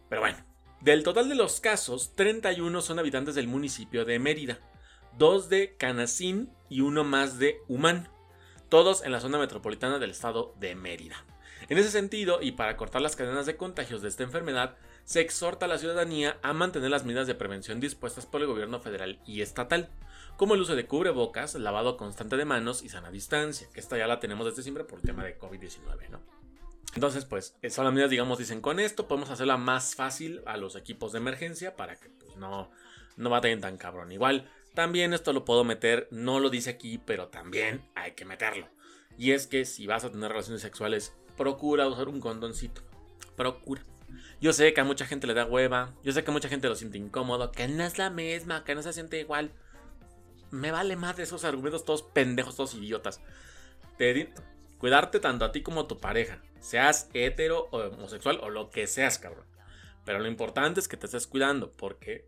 Pero 0.09 0.21
bueno, 0.21 0.39
del 0.81 1.03
total 1.03 1.29
de 1.29 1.35
los 1.35 1.61
casos, 1.61 2.15
31 2.15 2.81
son 2.83 2.99
habitantes 2.99 3.35
del 3.35 3.49
municipio 3.49 4.05
de 4.05 4.19
Mérida 4.19 4.61
dos 5.19 5.49
de 5.49 5.77
Canacín 5.77 6.51
y 6.69 6.81
uno 6.81 7.05
más 7.05 7.39
de 7.39 7.61
Humán, 7.69 8.09
todos 8.69 9.05
en 9.05 9.13
la 9.13 9.21
zona 9.21 9.39
metropolitana 9.39 9.99
del 9.99 10.11
estado 10.11 10.55
de 10.59 10.75
Mérida. 10.75 11.25
En 11.69 11.79
ese 11.79 11.91
sentido, 11.91 12.43
y 12.43 12.53
para 12.53 12.77
cortar 12.77 13.01
las 13.01 13.17
cadenas 13.17 13.47
de 13.47 13.57
contagios 13.57 14.03
de 14.03 14.09
esta 14.09 14.23
enfermedad, 14.23 14.77
se 15.05 15.21
exhorta 15.21 15.67
a 15.67 15.69
la 15.69 15.79
ciudadanía 15.79 16.39
a 16.43 16.53
mantener 16.53 16.91
las 16.91 17.05
medidas 17.05 17.27
de 17.27 17.35
prevención 17.35 17.81
dispuestas 17.81 18.27
por 18.27 18.41
el 18.41 18.47
gobierno 18.47 18.81
federal 18.81 19.21
y 19.25 19.41
estatal, 19.41 19.89
como 20.37 20.55
el 20.55 20.61
uso 20.61 20.75
de 20.75 20.87
cubrebocas, 20.87 21.55
lavado 21.55 21.97
constante 21.97 22.37
de 22.37 22.45
manos 22.45 22.83
y 22.83 22.89
sana 22.89 23.11
distancia, 23.11 23.69
que 23.73 23.81
esta 23.81 23.97
ya 23.97 24.07
la 24.07 24.21
tenemos 24.21 24.47
desde 24.47 24.63
siempre 24.63 24.85
por 24.85 24.99
el 24.99 25.07
tema 25.07 25.25
de 25.25 25.39
COVID-19, 25.39 26.09
¿no? 26.11 26.21
Entonces, 26.95 27.25
pues, 27.25 27.57
son 27.71 27.85
las 27.85 27.93
medidas, 27.93 28.11
digamos, 28.11 28.39
dicen, 28.39 28.61
con 28.61 28.79
esto 28.79 29.09
podemos 29.09 29.31
hacerla 29.31 29.57
más 29.57 29.95
fácil 29.95 30.43
a 30.47 30.57
los 30.57 30.77
equipos 30.77 31.13
de 31.13 31.19
emergencia 31.19 31.77
para 31.77 31.97
que 31.97 32.09
pues, 32.09 32.37
no, 32.37 32.71
no 33.17 33.31
batallen 33.31 33.61
tan 33.61 33.77
cabrón. 33.77 34.13
Igual, 34.13 34.49
también 34.75 35.13
esto 35.13 35.33
lo 35.33 35.45
puedo 35.45 35.65
meter, 35.65 36.09
no 36.11 36.41
lo 36.41 36.51
dice 36.51 36.71
aquí, 36.71 36.99
pero 36.99 37.29
también 37.29 37.83
hay 37.95 38.13
que 38.13 38.25
meterlo. 38.25 38.69
Y 39.17 39.33
es 39.33 39.47
que 39.47 39.65
si 39.65 39.87
vas 39.87 40.05
a 40.05 40.11
tener 40.11 40.31
relaciones 40.31 40.63
sexuales, 40.63 41.15
procura 41.37 41.89
usar 41.89 42.09
un 42.09 42.21
condoncito. 42.21 42.83
Procura. 43.37 43.83
Yo 44.41 44.53
sé 44.53 44.75
que 44.75 44.81
a 44.81 44.85
mucha 44.85 45.07
gente 45.07 45.27
le 45.27 45.35
da 45.35 45.47
hueva, 45.47 45.95
yo 46.03 46.13
sé 46.13 46.23
que 46.23 46.31
a 46.31 46.33
mucha 46.33 46.49
gente 46.49 46.69
lo 46.69 46.75
siente 46.75 46.99
incómodo, 46.99 47.51
que 47.51 47.69
no 47.69 47.85
es 47.85 47.99
la 47.99 48.11
misma, 48.11 48.65
que 48.65 48.75
no 48.75 48.83
se 48.83 48.93
siente 48.93 49.19
igual. 49.19 49.51
Me 50.51 50.71
vale 50.71 50.97
más 50.97 51.17
de 51.17 51.23
esos 51.23 51.45
argumentos 51.45 51.85
todos 51.85 52.03
pendejos, 52.03 52.57
todos 52.57 52.75
idiotas. 52.75 53.21
Cuidarte 54.85 55.19
tanto 55.19 55.47
a 55.47 55.51
ti 55.51 55.63
como 55.63 55.81
a 55.81 55.89
tu 55.89 55.99
pareja, 55.99 56.43
seas 56.61 57.09
hetero 57.15 57.69
o 57.71 57.79
homosexual 57.79 58.39
o 58.43 58.51
lo 58.51 58.69
que 58.69 58.87
seas, 58.87 59.19
cabrón. 59.19 59.47
Pero 60.05 60.19
lo 60.19 60.29
importante 60.29 60.79
es 60.79 60.89
que 60.89 60.99
te 60.99 61.07
estés 61.07 61.27
cuidando, 61.27 61.73
porque 61.73 62.27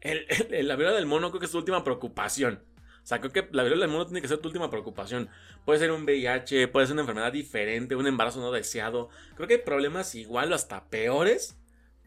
el, 0.00 0.26
la 0.66 0.74
viruela 0.74 0.96
del 0.96 1.06
mono 1.06 1.30
creo 1.30 1.38
que 1.38 1.46
es 1.46 1.52
tu 1.52 1.58
última 1.58 1.84
preocupación. 1.84 2.64
O 3.00 3.06
sea, 3.06 3.20
creo 3.20 3.30
que 3.30 3.48
la 3.52 3.62
viruela 3.62 3.86
del 3.86 3.92
mono 3.92 4.06
tiene 4.06 4.20
que 4.20 4.26
ser 4.26 4.38
tu 4.38 4.48
última 4.48 4.70
preocupación. 4.70 5.30
Puede 5.64 5.78
ser 5.78 5.92
un 5.92 6.02
VIH, 6.02 6.66
puede 6.66 6.88
ser 6.88 6.94
una 6.94 7.02
enfermedad 7.02 7.30
diferente, 7.30 7.94
un 7.94 8.08
embarazo 8.08 8.40
no 8.40 8.50
deseado. 8.50 9.08
Creo 9.36 9.46
que 9.46 9.54
hay 9.54 9.62
problemas 9.62 10.16
igual 10.16 10.50
o 10.50 10.56
hasta 10.56 10.88
peores 10.90 11.56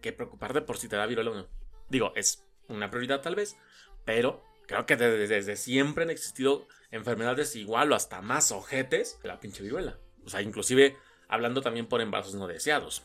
que 0.01 0.11
preocuparte 0.11 0.59
por 0.59 0.79
si 0.79 0.89
te 0.89 0.97
da 0.97 1.05
viruela 1.05 1.31
o 1.31 1.35
no. 1.35 1.47
Digo, 1.87 2.11
es 2.17 2.45
una 2.67 2.91
prioridad 2.91 3.21
tal 3.21 3.35
vez, 3.35 3.55
pero 4.03 4.43
creo 4.67 4.85
que 4.85 4.97
desde, 4.97 5.29
desde 5.29 5.55
siempre 5.55 6.03
han 6.03 6.09
existido 6.09 6.67
enfermedades 6.91 7.55
igual 7.55 7.91
o 7.91 7.95
hasta 7.95 8.21
más 8.21 8.51
ojetes 8.51 9.17
que 9.21 9.27
la 9.27 9.39
pinche 9.39 9.63
viruela. 9.63 9.97
O 10.25 10.29
sea, 10.29 10.41
inclusive 10.41 10.97
hablando 11.27 11.61
también 11.61 11.87
por 11.87 12.01
embarazos 12.01 12.35
no 12.35 12.47
deseados. 12.47 13.03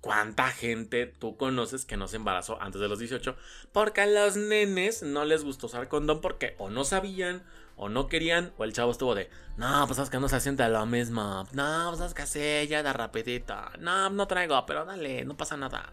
¿Cuánta 0.00 0.50
gente 0.50 1.06
tú 1.06 1.36
conoces 1.36 1.86
que 1.86 1.96
no 1.96 2.08
se 2.08 2.16
embarazó 2.16 2.60
antes 2.60 2.80
de 2.80 2.88
los 2.88 2.98
18? 2.98 3.36
Porque 3.72 4.02
a 4.02 4.06
los 4.06 4.36
nenes 4.36 5.02
no 5.02 5.24
les 5.24 5.44
gustó 5.44 5.66
usar 5.66 5.88
condón 5.88 6.20
porque 6.20 6.54
o 6.58 6.68
no 6.68 6.84
sabían, 6.84 7.42
o 7.76 7.88
no 7.88 8.06
querían, 8.06 8.52
o 8.58 8.64
el 8.64 8.74
chavo 8.74 8.92
estuvo 8.92 9.14
de, 9.14 9.30
no, 9.56 9.86
pues 9.86 9.98
es 9.98 10.10
que 10.10 10.20
no 10.20 10.28
se 10.28 10.40
siente 10.40 10.68
lo 10.68 10.84
mismo. 10.84 11.48
No, 11.52 11.86
pues 11.88 12.02
es 12.02 12.12
que 12.14 12.26
sí, 12.26 12.68
ya 12.68 12.82
da 12.82 12.92
rapidita. 12.92 13.72
No, 13.78 14.10
no 14.10 14.28
traigo, 14.28 14.64
pero 14.66 14.84
dale, 14.84 15.24
no 15.24 15.38
pasa 15.38 15.56
nada. 15.56 15.92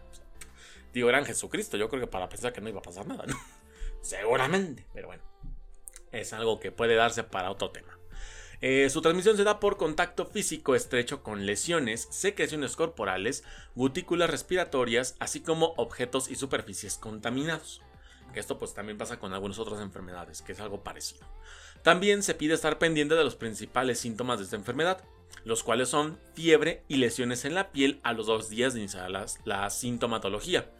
Digo, 0.92 1.08
eran 1.08 1.24
Jesucristo, 1.24 1.78
yo 1.78 1.88
creo 1.88 2.02
que 2.02 2.06
para 2.06 2.28
pensar 2.28 2.52
que 2.52 2.60
no 2.60 2.68
iba 2.68 2.80
a 2.80 2.82
pasar 2.82 3.06
nada, 3.06 3.24
¿no? 3.26 3.34
Seguramente, 4.02 4.86
pero 4.92 5.08
bueno. 5.08 5.31
Es 6.12 6.32
algo 6.32 6.60
que 6.60 6.70
puede 6.70 6.94
darse 6.94 7.24
para 7.24 7.50
otro 7.50 7.70
tema. 7.70 7.98
Eh, 8.60 8.88
su 8.90 9.02
transmisión 9.02 9.36
se 9.36 9.42
da 9.42 9.58
por 9.58 9.76
contacto 9.76 10.24
físico 10.24 10.76
estrecho 10.76 11.24
con 11.24 11.46
lesiones, 11.46 12.06
secreciones 12.10 12.76
corporales, 12.76 13.42
gutículas 13.74 14.30
respiratorias, 14.30 15.16
así 15.18 15.40
como 15.40 15.74
objetos 15.76 16.30
y 16.30 16.36
superficies 16.36 16.96
contaminados. 16.96 17.82
Esto 18.34 18.58
pues 18.58 18.72
también 18.72 18.98
pasa 18.98 19.18
con 19.18 19.32
algunas 19.32 19.58
otras 19.58 19.80
enfermedades, 19.80 20.42
que 20.42 20.52
es 20.52 20.60
algo 20.60 20.84
parecido. 20.84 21.26
También 21.82 22.22
se 22.22 22.34
pide 22.34 22.54
estar 22.54 22.78
pendiente 22.78 23.16
de 23.16 23.24
los 23.24 23.34
principales 23.34 23.98
síntomas 23.98 24.38
de 24.38 24.44
esta 24.44 24.56
enfermedad, 24.56 25.02
los 25.44 25.62
cuales 25.62 25.88
son 25.88 26.18
fiebre 26.34 26.84
y 26.88 26.96
lesiones 26.96 27.44
en 27.44 27.54
la 27.54 27.72
piel 27.72 28.00
a 28.04 28.12
los 28.12 28.26
dos 28.26 28.48
días 28.48 28.74
de 28.74 28.80
iniciar 28.80 29.10
la, 29.10 29.70
sintomatología. 29.70 30.70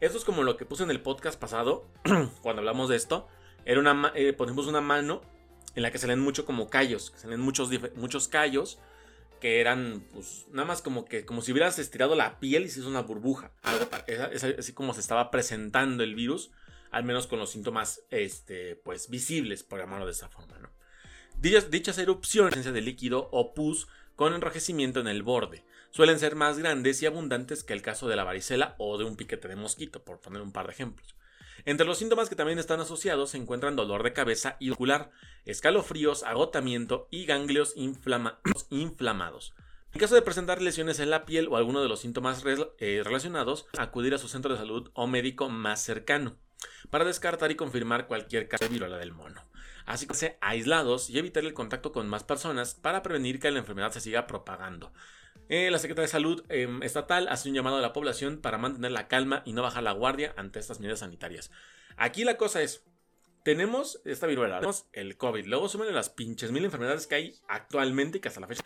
Esto 0.00 0.18
es 0.18 0.24
como 0.24 0.42
lo 0.42 0.56
que 0.56 0.66
puse 0.66 0.82
en 0.82 0.90
el 0.90 1.00
podcast 1.00 1.38
pasado, 1.38 1.86
cuando 2.42 2.60
hablamos 2.60 2.88
de 2.88 2.96
esto. 2.96 3.28
Era 3.66 3.80
una, 3.80 4.12
eh, 4.14 4.32
ponemos 4.32 4.66
una 4.66 4.80
mano 4.80 5.20
en 5.74 5.82
la 5.82 5.90
que 5.90 5.98
se 5.98 6.06
leen 6.06 6.20
mucho 6.20 6.46
como 6.46 6.70
callos, 6.70 7.10
que 7.10 7.18
se 7.18 7.28
leen 7.28 7.40
muchos, 7.40 7.68
muchos 7.96 8.28
callos 8.28 8.78
que 9.40 9.60
eran 9.60 10.02
pues 10.14 10.46
nada 10.50 10.66
más 10.66 10.80
como 10.80 11.04
que 11.04 11.26
como 11.26 11.42
si 11.42 11.52
hubieras 11.52 11.78
estirado 11.78 12.14
la 12.14 12.40
piel 12.40 12.64
y 12.64 12.70
se 12.70 12.80
hizo 12.80 12.88
una 12.88 13.02
burbuja. 13.02 13.52
es, 14.06 14.44
así 14.44 14.72
como 14.72 14.94
se 14.94 15.00
estaba 15.00 15.30
presentando 15.30 16.02
el 16.02 16.14
virus, 16.14 16.50
al 16.90 17.04
menos 17.04 17.26
con 17.26 17.38
los 17.38 17.50
síntomas 17.50 18.02
este, 18.10 18.76
pues 18.76 19.10
visibles, 19.10 19.62
por 19.62 19.78
llamarlo 19.78 20.06
de 20.06 20.12
esa 20.12 20.28
forma. 20.28 20.58
¿no? 20.58 20.70
Dichas, 21.38 21.70
dichas 21.70 21.98
erupciones 21.98 22.64
de 22.64 22.80
líquido 22.80 23.28
o 23.32 23.52
pus 23.52 23.88
con 24.14 24.32
enrojecimiento 24.32 25.00
en 25.00 25.08
el 25.08 25.22
borde 25.22 25.64
suelen 25.90 26.18
ser 26.18 26.36
más 26.36 26.58
grandes 26.58 27.02
y 27.02 27.06
abundantes 27.06 27.64
que 27.64 27.72
el 27.72 27.82
caso 27.82 28.08
de 28.08 28.16
la 28.16 28.24
varicela 28.24 28.74
o 28.78 28.96
de 28.96 29.04
un 29.04 29.16
piquete 29.16 29.48
de 29.48 29.56
mosquito, 29.56 30.04
por 30.04 30.20
poner 30.20 30.40
un 30.40 30.52
par 30.52 30.66
de 30.66 30.72
ejemplos. 30.72 31.15
Entre 31.66 31.84
los 31.84 31.98
síntomas 31.98 32.28
que 32.28 32.36
también 32.36 32.60
están 32.60 32.78
asociados 32.78 33.30
se 33.30 33.38
encuentran 33.38 33.74
dolor 33.74 34.04
de 34.04 34.12
cabeza 34.12 34.56
y 34.60 34.70
ocular, 34.70 35.10
escalofríos, 35.44 36.22
agotamiento 36.22 37.08
y 37.10 37.26
ganglios 37.26 37.74
inflamados. 37.76 39.52
En 39.92 39.98
caso 40.00 40.14
de 40.14 40.22
presentar 40.22 40.62
lesiones 40.62 41.00
en 41.00 41.10
la 41.10 41.26
piel 41.26 41.48
o 41.48 41.56
alguno 41.56 41.82
de 41.82 41.88
los 41.88 41.98
síntomas 41.98 42.44
eh, 42.78 43.02
relacionados, 43.04 43.66
acudir 43.76 44.14
a 44.14 44.18
su 44.18 44.28
centro 44.28 44.52
de 44.52 44.58
salud 44.58 44.92
o 44.94 45.08
médico 45.08 45.48
más 45.48 45.82
cercano 45.82 46.36
para 46.88 47.04
descartar 47.04 47.50
y 47.50 47.56
confirmar 47.56 48.06
cualquier 48.06 48.46
caso 48.46 48.64
de 48.64 48.70
viruela 48.70 48.96
del 48.96 49.12
mono. 49.12 49.42
Así 49.86 50.06
que 50.06 50.38
aislados 50.40 51.10
y 51.10 51.18
evitar 51.18 51.44
el 51.44 51.52
contacto 51.52 51.90
con 51.90 52.08
más 52.08 52.22
personas 52.22 52.74
para 52.74 53.02
prevenir 53.02 53.40
que 53.40 53.50
la 53.50 53.58
enfermedad 53.58 53.90
se 53.90 54.00
siga 54.00 54.28
propagando. 54.28 54.92
Eh, 55.48 55.70
la 55.70 55.78
Secretaría 55.78 56.06
de 56.06 56.12
Salud 56.12 56.44
em, 56.48 56.82
Estatal 56.82 57.28
hace 57.28 57.48
un 57.48 57.54
llamado 57.54 57.76
a 57.76 57.80
la 57.80 57.92
población 57.92 58.40
para 58.40 58.58
mantener 58.58 58.90
la 58.90 59.06
calma 59.06 59.42
y 59.44 59.52
no 59.52 59.62
bajar 59.62 59.84
la 59.84 59.92
guardia 59.92 60.34
ante 60.36 60.58
estas 60.58 60.80
medidas 60.80 61.00
sanitarias. 61.00 61.52
Aquí 61.96 62.24
la 62.24 62.36
cosa 62.36 62.62
es, 62.62 62.84
tenemos 63.44 64.00
esta 64.04 64.26
viruela, 64.26 64.56
tenemos 64.56 64.86
el 64.92 65.16
COVID, 65.16 65.46
luego 65.46 65.68
sumen 65.68 65.94
las 65.94 66.10
pinches 66.10 66.50
mil 66.50 66.64
enfermedades 66.64 67.06
que 67.06 67.14
hay 67.14 67.34
actualmente 67.48 68.18
y 68.18 68.20
que 68.20 68.28
hasta 68.28 68.40
la 68.40 68.48
fecha... 68.48 68.64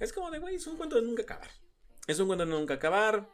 Es 0.00 0.12
como 0.12 0.30
de, 0.30 0.40
güey, 0.40 0.56
es 0.56 0.66
un 0.66 0.76
cuento 0.76 0.96
de 0.96 1.02
nunca 1.02 1.22
acabar. 1.22 1.48
Es 2.08 2.18
un 2.18 2.26
cuento 2.26 2.44
de 2.44 2.50
nunca 2.50 2.74
acabar. 2.74 3.28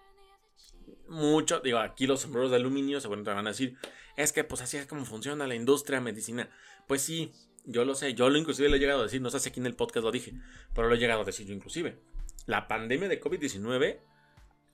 Mucho, 1.08 1.60
digo, 1.60 1.78
aquí 1.78 2.06
los 2.06 2.20
sombreros 2.20 2.50
de 2.50 2.56
aluminio 2.56 3.00
seguramente 3.00 3.30
van 3.30 3.46
a 3.46 3.50
decir, 3.50 3.78
es 4.16 4.32
que 4.32 4.44
pues 4.44 4.60
así 4.60 4.76
es 4.76 4.86
como 4.86 5.04
funciona 5.06 5.46
la 5.46 5.54
industria 5.54 6.00
medicina. 6.00 6.50
Pues 6.86 7.00
sí, 7.00 7.32
yo 7.64 7.86
lo 7.86 7.94
sé, 7.94 8.12
yo 8.14 8.28
lo 8.28 8.36
inclusive 8.36 8.68
lo 8.68 8.76
he 8.76 8.78
llegado 8.78 9.00
a 9.00 9.04
decir, 9.04 9.22
no 9.22 9.30
sé 9.30 9.40
si 9.40 9.48
aquí 9.48 9.60
en 9.60 9.66
el 9.66 9.74
podcast 9.74 10.04
lo 10.04 10.10
dije, 10.10 10.34
pero 10.74 10.88
lo 10.88 10.94
he 10.94 10.98
llegado 10.98 11.22
a 11.22 11.24
decir 11.24 11.46
yo 11.46 11.54
inclusive 11.54 11.98
la 12.46 12.68
pandemia 12.68 13.08
de 13.08 13.20
COVID-19 13.20 14.00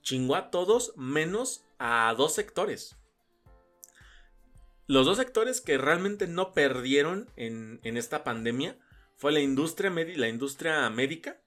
chingó 0.01 0.35
a 0.35 0.49
todos 0.49 0.93
menos 0.97 1.65
a 1.79 2.13
dos 2.17 2.33
sectores. 2.33 2.97
Los 4.87 5.05
dos 5.05 5.17
sectores 5.17 5.61
que 5.61 5.77
realmente 5.77 6.27
no 6.27 6.53
perdieron 6.53 7.29
en, 7.37 7.79
esta 7.83 8.23
pandemia 8.23 8.77
fue 9.15 9.31
la 9.31 9.39
industria, 9.39 9.89
la 9.89 10.27
industria 10.27 10.89
médica 10.89 11.39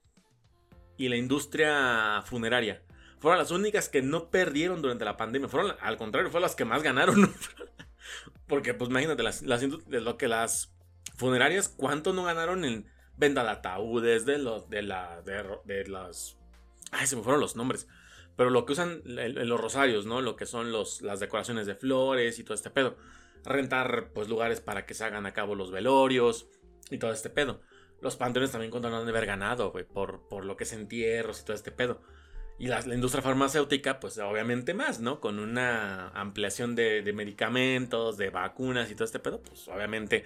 y 0.96 1.08
la 1.08 1.16
industria 1.16 2.22
funeraria. 2.24 2.82
Fueron 3.18 3.38
las 3.38 3.50
únicas 3.50 3.88
que 3.88 4.02
no 4.02 4.30
perdieron 4.30 4.80
durante 4.82 5.04
la 5.04 5.16
pandemia. 5.16 5.48
Fueron, 5.48 5.76
al 5.80 5.96
contrario, 5.96 6.30
fueron 6.30 6.42
las 6.42 6.56
que 6.56 6.64
más 6.64 6.82
ganaron. 6.82 7.34
Porque, 8.46 8.74
pues 8.74 8.90
imagínate, 8.90 9.22
las, 9.22 9.42
lo 9.42 10.16
que 10.16 10.28
las 10.28 10.74
funerarias, 11.16 11.68
¿cuánto 11.68 12.12
no 12.12 12.24
ganaron 12.24 12.64
en 12.64 12.86
venda 13.16 13.44
de 13.44 13.50
ataúdes, 13.50 14.26
de 14.26 14.38
los, 14.38 14.68
de 14.68 14.82
la, 14.82 15.22
de, 15.22 15.84
las, 15.86 16.36
ay, 16.92 17.06
se 17.06 17.16
me 17.16 17.22
fueron 17.22 17.40
los 17.40 17.56
nombres, 17.56 17.86
pero 18.36 18.50
lo 18.50 18.66
que 18.66 18.72
usan 18.72 19.02
en 19.06 19.48
los 19.48 19.60
rosarios, 19.60 20.06
¿no? 20.06 20.20
Lo 20.20 20.36
que 20.36 20.46
son 20.46 20.72
los, 20.72 21.02
las 21.02 21.20
decoraciones 21.20 21.66
de 21.66 21.74
flores 21.74 22.38
y 22.38 22.44
todo 22.44 22.54
este 22.54 22.70
pedo. 22.70 22.96
Rentar, 23.44 24.10
pues, 24.12 24.28
lugares 24.28 24.60
para 24.60 24.86
que 24.86 24.94
se 24.94 25.04
hagan 25.04 25.26
a 25.26 25.32
cabo 25.32 25.54
los 25.54 25.70
velorios 25.70 26.48
y 26.90 26.98
todo 26.98 27.12
este 27.12 27.30
pedo. 27.30 27.60
Los 28.00 28.16
panteones 28.16 28.50
también 28.50 28.70
contaron 28.70 29.04
de 29.04 29.10
haber 29.10 29.26
ganado, 29.26 29.70
güey, 29.70 29.84
por, 29.84 30.26
por 30.28 30.44
lo 30.44 30.56
que 30.56 30.64
es 30.64 30.72
entierros 30.72 31.40
y 31.40 31.44
todo 31.44 31.54
este 31.54 31.70
pedo. 31.70 32.00
Y 32.58 32.68
la, 32.68 32.80
industria 32.80 33.22
farmacéutica, 33.22 34.00
pues 34.00 34.18
obviamente 34.18 34.74
más, 34.74 35.00
¿no? 35.00 35.20
Con 35.20 35.38
una 35.38 36.08
ampliación 36.10 36.74
de, 36.74 37.02
de, 37.02 37.12
medicamentos, 37.12 38.16
de 38.16 38.30
vacunas 38.30 38.90
y 38.90 38.94
todo 38.94 39.04
este 39.04 39.18
pedo, 39.18 39.42
pues 39.42 39.66
obviamente 39.68 40.24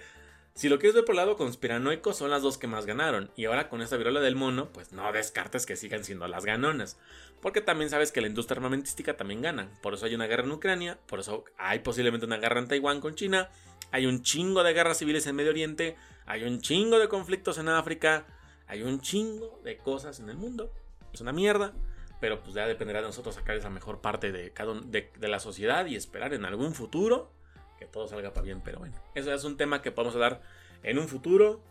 si 0.59 0.67
lo 0.67 0.77
quieres 0.77 0.93
ver 0.93 1.05
por 1.05 1.13
el 1.13 1.19
lado 1.19 1.37
conspiranoico, 1.37 2.11
son 2.11 2.31
las 2.31 2.41
dos 2.41 2.57
que 2.57 2.67
más 2.67 2.85
ganaron. 2.85 3.31
Y 3.37 3.45
ahora 3.45 3.69
con 3.69 3.81
esta 3.81 3.95
viruela 3.95 4.19
del 4.19 4.35
mono, 4.35 4.67
pues 4.73 4.91
no 4.91 5.09
descartes 5.13 5.65
que 5.65 5.77
sigan 5.77 6.03
siendo 6.03 6.27
las 6.27 6.43
ganonas. 6.43 6.99
Porque 7.41 7.61
también 7.61 7.89
sabes 7.89 8.11
que 8.11 8.19
la 8.19 8.27
industria 8.27 8.57
armamentística 8.57 9.15
también 9.15 9.41
gana. 9.41 9.69
Por 9.81 9.93
eso 9.93 10.05
hay 10.05 10.15
una 10.15 10.27
guerra 10.27 10.43
en 10.43 10.51
Ucrania, 10.51 10.99
por 11.07 11.21
eso 11.21 11.45
hay 11.57 11.79
posiblemente 11.79 12.25
una 12.25 12.39
guerra 12.39 12.59
en 12.59 12.67
Taiwán 12.67 12.99
con 12.99 13.15
China. 13.15 13.49
Hay 13.91 14.05
un 14.05 14.21
chingo 14.21 14.61
de 14.63 14.73
guerras 14.73 14.97
civiles 14.97 15.25
en 15.27 15.37
Medio 15.37 15.51
Oriente. 15.51 15.95
Hay 16.25 16.43
un 16.43 16.59
chingo 16.59 16.99
de 16.99 17.07
conflictos 17.07 17.57
en 17.57 17.69
África. 17.69 18.25
Hay 18.67 18.83
un 18.83 18.99
chingo 18.99 19.61
de 19.63 19.77
cosas 19.77 20.19
en 20.19 20.29
el 20.29 20.35
mundo. 20.35 20.73
Es 21.13 21.21
una 21.21 21.31
mierda. 21.31 21.71
Pero 22.19 22.43
pues 22.43 22.53
ya 22.53 22.67
dependerá 22.67 22.99
de 22.99 23.07
nosotros 23.07 23.35
sacar 23.35 23.55
esa 23.55 23.69
mejor 23.69 24.01
parte 24.01 24.33
de, 24.33 24.51
cada, 24.51 24.73
de 24.73 25.27
la 25.29 25.39
sociedad 25.39 25.85
y 25.85 25.95
esperar 25.95 26.33
en 26.33 26.43
algún 26.43 26.75
futuro 26.75 27.31
que 27.79 27.85
todo 27.85 28.07
salga 28.07 28.33
para 28.33 28.45
bien. 28.45 28.61
Pero 28.63 28.79
bueno, 28.79 28.95
eso 29.15 29.33
es 29.33 29.43
un 29.45 29.57
tema 29.57 29.81
que 29.81 29.91
podemos 29.91 30.13
hablar 30.13 30.41
en 30.83 30.99
un 30.99 31.07
futuro. 31.07 31.61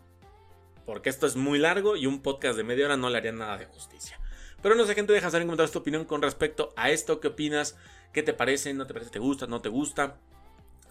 Porque 0.85 1.09
esto 1.11 1.27
es 1.27 1.35
muy 1.35 1.59
largo 1.59 1.95
y 1.95 2.07
un 2.07 2.23
podcast 2.23 2.57
de 2.57 2.63
media 2.63 2.85
hora 2.85 2.97
no 2.97 3.11
le 3.11 3.17
haría 3.17 3.31
nada 3.31 3.57
de 3.57 3.65
justicia. 3.65 4.19
Pero 4.63 4.73
no 4.73 4.85
sé, 4.85 4.95
gente, 4.95 5.13
deja 5.13 5.29
saber 5.29 5.43
en 5.43 5.47
comentarios 5.47 5.71
tu 5.71 5.79
opinión 5.79 6.03
con 6.03 6.23
respecto 6.23 6.73
a 6.75 6.89
esto. 6.89 7.19
¿Qué 7.19 7.27
opinas? 7.27 7.77
¿Qué 8.11 8.23
te 8.23 8.33
parece? 8.33 8.73
¿No 8.73 8.87
te 8.87 8.93
parece? 8.93 9.11
¿Te 9.11 9.19
gusta? 9.19 9.45
¿No 9.45 9.61
te 9.61 9.69
gusta? 9.69 10.17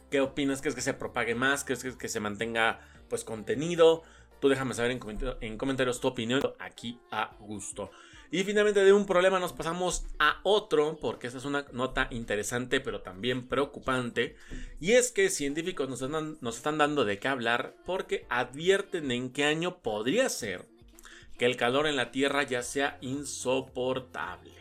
¿Qué 0.08 0.20
opinas? 0.20 0.60
¿Crees 0.60 0.76
que 0.76 0.82
se 0.82 0.94
propague 0.94 1.34
más? 1.34 1.64
¿Crees 1.64 1.82
que 1.82 2.08
se 2.08 2.20
mantenga 2.20 2.80
pues 3.08 3.24
contenido? 3.24 4.04
Tú 4.40 4.48
déjame 4.48 4.72
saber 4.72 4.92
en, 4.92 5.00
en 5.40 5.58
comentarios 5.58 6.00
tu 6.00 6.08
opinión 6.08 6.40
aquí 6.60 7.00
a 7.10 7.32
gusto. 7.40 7.90
Y 8.30 8.44
finalmente 8.44 8.84
de 8.84 8.92
un 8.92 9.06
problema 9.06 9.40
nos 9.40 9.54
pasamos 9.54 10.06
a 10.18 10.40
otro, 10.42 10.98
porque 11.00 11.26
esta 11.26 11.38
es 11.38 11.46
una 11.46 11.64
nota 11.72 12.08
interesante 12.10 12.80
pero 12.80 13.00
también 13.00 13.48
preocupante. 13.48 14.36
Y 14.80 14.92
es 14.92 15.12
que 15.12 15.30
científicos 15.30 15.88
nos 15.88 16.02
están, 16.02 16.36
nos 16.40 16.56
están 16.56 16.76
dando 16.76 17.04
de 17.04 17.18
qué 17.18 17.28
hablar 17.28 17.74
porque 17.86 18.26
advierten 18.28 19.10
en 19.10 19.32
qué 19.32 19.44
año 19.44 19.78
podría 19.78 20.28
ser 20.28 20.66
que 21.38 21.46
el 21.46 21.56
calor 21.56 21.86
en 21.86 21.96
la 21.96 22.10
Tierra 22.10 22.42
ya 22.42 22.62
sea 22.62 22.98
insoportable. 23.00 24.52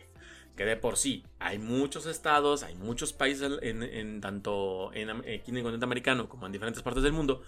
Que 0.56 0.66
de 0.66 0.78
por 0.78 0.98
sí 0.98 1.24
hay 1.40 1.60
muchos 1.60 2.06
estados, 2.06 2.64
hay 2.64 2.76
muchos 2.76 3.14
países 3.14 3.60
en, 3.62 4.22
tanto 4.22 4.92
en, 4.94 5.10
aquí 5.10 5.52
en 5.52 5.58
el 5.58 5.64
continente 5.64 5.86
americano 5.86 6.30
como 6.30 6.46
en 6.46 6.52
diferentes 6.52 6.82
partes 6.82 7.04
del 7.04 7.14
mundo, 7.14 7.44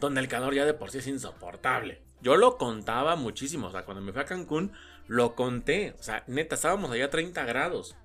donde 0.00 0.20
el 0.20 0.28
calor 0.28 0.54
ya 0.54 0.64
de 0.64 0.74
por 0.74 0.90
sí 0.90 0.98
es 0.98 1.06
insoportable. 1.06 2.00
Yo 2.22 2.36
lo 2.36 2.58
contaba 2.58 3.16
muchísimo, 3.16 3.68
o 3.68 3.70
sea, 3.70 3.84
cuando 3.84 4.02
me 4.02 4.12
fui 4.12 4.20
a 4.20 4.26
Cancún, 4.26 4.72
lo 5.10 5.34
conté. 5.34 5.96
O 5.98 6.02
sea, 6.04 6.22
neta, 6.28 6.54
estábamos 6.54 6.92
allá 6.92 7.06
a 7.06 7.10
30 7.10 7.44
grados. 7.44 7.96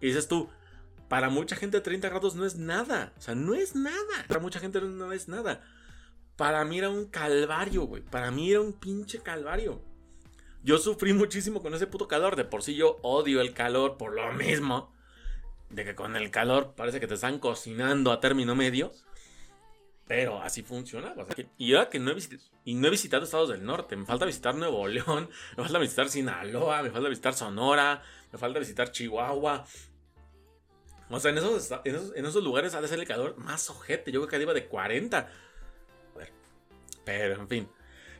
Y 0.00 0.06
dices 0.06 0.28
tú, 0.28 0.48
para 1.08 1.28
mucha 1.28 1.56
gente 1.56 1.80
30 1.80 2.08
grados 2.08 2.36
no 2.36 2.46
es 2.46 2.54
nada. 2.54 3.12
O 3.18 3.20
sea, 3.20 3.34
no 3.34 3.54
es 3.54 3.74
nada. 3.74 4.24
Para 4.28 4.38
mucha 4.38 4.60
gente 4.60 4.80
no 4.80 5.12
es 5.12 5.26
nada. 5.26 5.64
Para 6.36 6.64
mí 6.64 6.78
era 6.78 6.90
un 6.90 7.06
calvario, 7.06 7.82
güey. 7.86 8.02
Para 8.02 8.30
mí 8.30 8.52
era 8.52 8.60
un 8.60 8.72
pinche 8.72 9.18
calvario. 9.18 9.82
Yo 10.62 10.78
sufrí 10.78 11.12
muchísimo 11.12 11.60
con 11.60 11.74
ese 11.74 11.88
puto 11.88 12.06
calor. 12.06 12.36
De 12.36 12.44
por 12.44 12.62
sí 12.62 12.76
yo 12.76 13.00
odio 13.02 13.40
el 13.40 13.52
calor 13.52 13.96
por 13.96 14.14
lo 14.14 14.32
mismo. 14.34 14.92
De 15.70 15.84
que 15.84 15.96
con 15.96 16.14
el 16.14 16.30
calor 16.30 16.74
parece 16.76 17.00
que 17.00 17.08
te 17.08 17.14
están 17.14 17.40
cocinando 17.40 18.12
a 18.12 18.20
término 18.20 18.54
medio. 18.54 18.92
Pero 20.06 20.42
así 20.42 20.62
funciona. 20.62 21.14
y 21.56 21.74
ahora 21.74 21.88
que 21.88 21.98
no 21.98 22.10
he, 22.10 22.14
visitado, 22.14 22.42
y 22.64 22.74
no 22.74 22.88
he 22.88 22.90
visitado 22.90 23.24
estados 23.24 23.48
del 23.48 23.64
norte. 23.64 23.96
Me 23.96 24.04
falta 24.04 24.26
visitar 24.26 24.54
Nuevo 24.54 24.86
León. 24.86 25.30
Me 25.56 25.62
falta 25.62 25.78
visitar 25.78 26.08
Sinaloa. 26.08 26.82
Me 26.82 26.90
falta 26.90 27.08
visitar 27.08 27.34
Sonora. 27.34 28.02
Me 28.30 28.38
falta 28.38 28.58
visitar 28.58 28.92
Chihuahua. 28.92 29.64
O 31.10 31.20
sea, 31.20 31.30
en 31.30 31.38
esos, 31.38 31.70
en 31.84 32.26
esos, 32.26 32.42
lugares 32.42 32.74
ha 32.74 32.80
de 32.80 32.88
ser 32.88 32.98
el 32.98 33.06
calor 33.06 33.36
más 33.38 33.70
ojete. 33.70 34.10
Yo 34.10 34.20
creo 34.20 34.28
que 34.28 34.36
arriba 34.36 34.54
de 34.54 34.66
40. 34.66 35.28
Pero, 37.04 37.34
en 37.40 37.48
fin. 37.48 37.68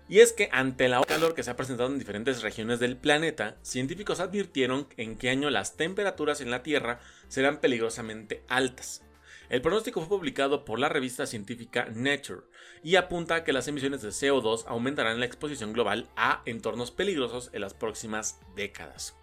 Y 0.09 0.21
es 0.21 0.33
que 0.33 0.51
ante 0.53 0.89
la 0.89 1.03
calor 1.03 1.35
que 1.35 1.43
se 1.43 1.51
ha 1.51 1.57
presentado 1.57 1.89
en 1.91 1.99
diferentes 1.99 2.43
regiones 2.43 2.79
del 2.79 2.97
planeta, 2.97 3.57
científicos 3.63 4.21
advirtieron 4.21 4.87
en 4.99 5.17
qué 5.17 5.31
año 5.31 5.49
las 5.49 5.77
temperaturas 5.77 6.43
en 6.43 6.51
la 6.51 6.63
Tierra 6.63 7.01
serán 7.29 7.61
peligrosamente 7.61 8.45
altas. 8.49 9.03
El 9.49 9.61
pronóstico 9.61 10.01
fue 10.01 10.17
publicado 10.17 10.65
por 10.65 10.79
la 10.79 10.89
revista 10.89 11.27
científica 11.27 11.87
Nature 11.95 12.43
y 12.83 12.97
apunta 12.97 13.37
a 13.37 13.45
que 13.45 13.53
las 13.53 13.69
emisiones 13.69 14.03
de 14.03 14.09
CO2 14.09 14.65
aumentarán 14.67 15.21
la 15.21 15.27
exposición 15.27 15.73
global 15.73 16.09
a 16.17 16.43
entornos 16.47 16.91
peligrosos 16.91 17.51
en 17.53 17.61
las 17.61 17.75
próximas 17.75 18.41
décadas. 18.57 19.15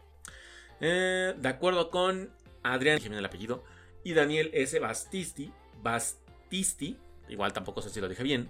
Eh, 0.80 1.34
de 1.38 1.50
acuerdo 1.50 1.90
con 1.90 2.32
Adrián 2.64 3.00
el 3.02 3.26
apellido 3.26 3.64
y 4.04 4.14
Daniel 4.14 4.50
S. 4.54 4.80
Bastisti, 4.80 5.52
Bastisti, 5.82 6.98
igual 7.30 7.54
tampoco 7.54 7.82
sé 7.82 7.90
si 7.90 8.02
lo 8.02 8.10
dije 8.10 8.24
bien, 8.24 8.50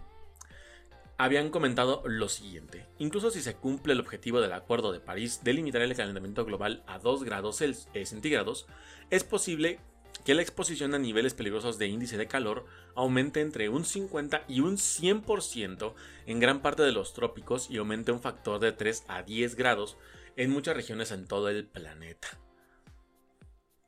habían 1.17 1.49
comentado 1.51 2.01
lo 2.05 2.29
siguiente. 2.29 2.87
Incluso 2.97 3.31
si 3.31 3.41
se 3.41 3.55
cumple 3.55 3.93
el 3.93 3.99
objetivo 3.99 4.41
del 4.41 4.53
Acuerdo 4.53 4.91
de 4.91 4.99
París 4.99 5.41
de 5.43 5.53
limitar 5.53 5.81
el 5.81 5.95
calentamiento 5.95 6.45
global 6.45 6.83
a 6.87 6.99
2 6.99 7.23
grados 7.23 7.61
eh, 7.61 8.05
centígrados, 8.05 8.65
es 9.09 9.23
posible 9.23 9.79
que 10.23 10.35
la 10.35 10.41
exposición 10.41 10.93
a 10.93 10.99
niveles 10.99 11.33
peligrosos 11.33 11.77
de 11.77 11.87
índice 11.87 12.17
de 12.17 12.27
calor 12.27 12.65
aumente 12.95 13.41
entre 13.41 13.69
un 13.69 13.85
50 13.85 14.45
y 14.47 14.59
un 14.59 14.77
100% 14.77 15.93
en 16.25 16.39
gran 16.39 16.61
parte 16.61 16.83
de 16.83 16.91
los 16.91 17.13
trópicos 17.13 17.69
y 17.69 17.77
aumente 17.77 18.11
un 18.11 18.21
factor 18.21 18.59
de 18.59 18.71
3 18.71 19.05
a 19.07 19.23
10 19.23 19.55
grados 19.55 19.97
en 20.35 20.51
muchas 20.51 20.75
regiones 20.75 21.11
en 21.11 21.27
todo 21.27 21.49
el 21.49 21.65
planeta. 21.65 22.27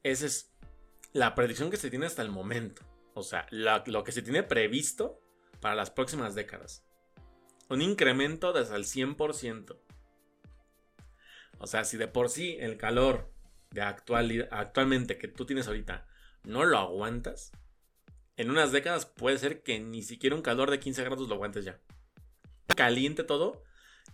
Esa 0.01 0.25
es 0.25 0.51
la 1.13 1.35
predicción 1.35 1.69
que 1.69 1.77
se 1.77 1.89
tiene 1.89 2.07
hasta 2.07 2.21
el 2.21 2.29
momento. 2.29 2.81
O 3.13 3.23
sea, 3.23 3.45
lo 3.51 4.03
que 4.03 4.11
se 4.11 4.23
tiene 4.23 4.43
previsto 4.43 5.21
para 5.61 5.75
las 5.75 5.91
próximas 5.91 6.35
décadas. 6.35 6.83
Un 7.69 7.81
incremento 7.81 8.53
desde 8.53 8.75
el 8.75 8.85
100%. 8.85 9.77
O 11.59 11.67
sea, 11.67 11.85
si 11.85 11.97
de 11.97 12.07
por 12.07 12.29
sí 12.29 12.57
el 12.59 12.77
calor 12.77 13.31
de 13.71 13.81
actualmente 13.81 15.17
que 15.17 15.27
tú 15.27 15.45
tienes 15.45 15.67
ahorita 15.67 16.07
no 16.43 16.65
lo 16.65 16.77
aguantas, 16.77 17.51
en 18.35 18.49
unas 18.49 18.71
décadas 18.71 19.05
puede 19.05 19.37
ser 19.37 19.61
que 19.63 19.79
ni 19.79 20.01
siquiera 20.01 20.35
un 20.35 20.41
calor 20.41 20.71
de 20.71 20.79
15 20.79 21.03
grados 21.03 21.27
lo 21.27 21.35
aguantes 21.35 21.65
ya. 21.65 21.79
Caliente 22.75 23.23
todo, 23.23 23.63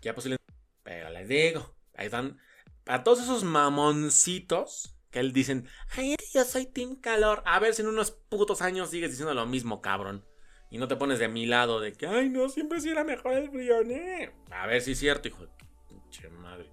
ya 0.02 0.14
posiblemente... 0.14 0.44
Pero 0.84 1.10
les 1.10 1.28
digo, 1.28 1.76
ahí 1.96 2.06
están... 2.06 2.38
A 2.86 3.04
todos 3.04 3.22
esos 3.22 3.44
mamoncitos 3.44 4.96
que 5.12 5.20
él 5.20 5.32
dicen, 5.32 5.68
ay, 5.96 6.16
yo 6.34 6.44
soy 6.44 6.66
Team 6.66 6.96
Calor. 6.96 7.44
A 7.46 7.60
ver 7.60 7.74
si 7.74 7.82
en 7.82 7.88
unos 7.88 8.12
putos 8.12 8.62
años 8.62 8.90
sigues 8.90 9.12
diciendo 9.12 9.34
lo 9.34 9.46
mismo, 9.46 9.82
cabrón. 9.82 10.26
Y 10.72 10.78
no 10.78 10.88
te 10.88 10.96
pones 10.96 11.20
de 11.20 11.28
mi 11.28 11.46
lado 11.46 11.80
de 11.80 11.94
que, 11.94 12.08
ay, 12.08 12.30
no, 12.30 12.50
siempre 12.50 12.82
sí 12.82 12.90
era 12.90 13.04
mejor 13.04 13.34
el 13.34 13.50
frío, 13.50 13.82
¿eh? 13.82 14.34
A 14.52 14.68
ver 14.68 14.82
si 14.82 14.92
es 14.92 15.00
cierto, 15.00 15.28
hijo 15.28 15.46
de 15.46 16.30
madre. 16.30 16.70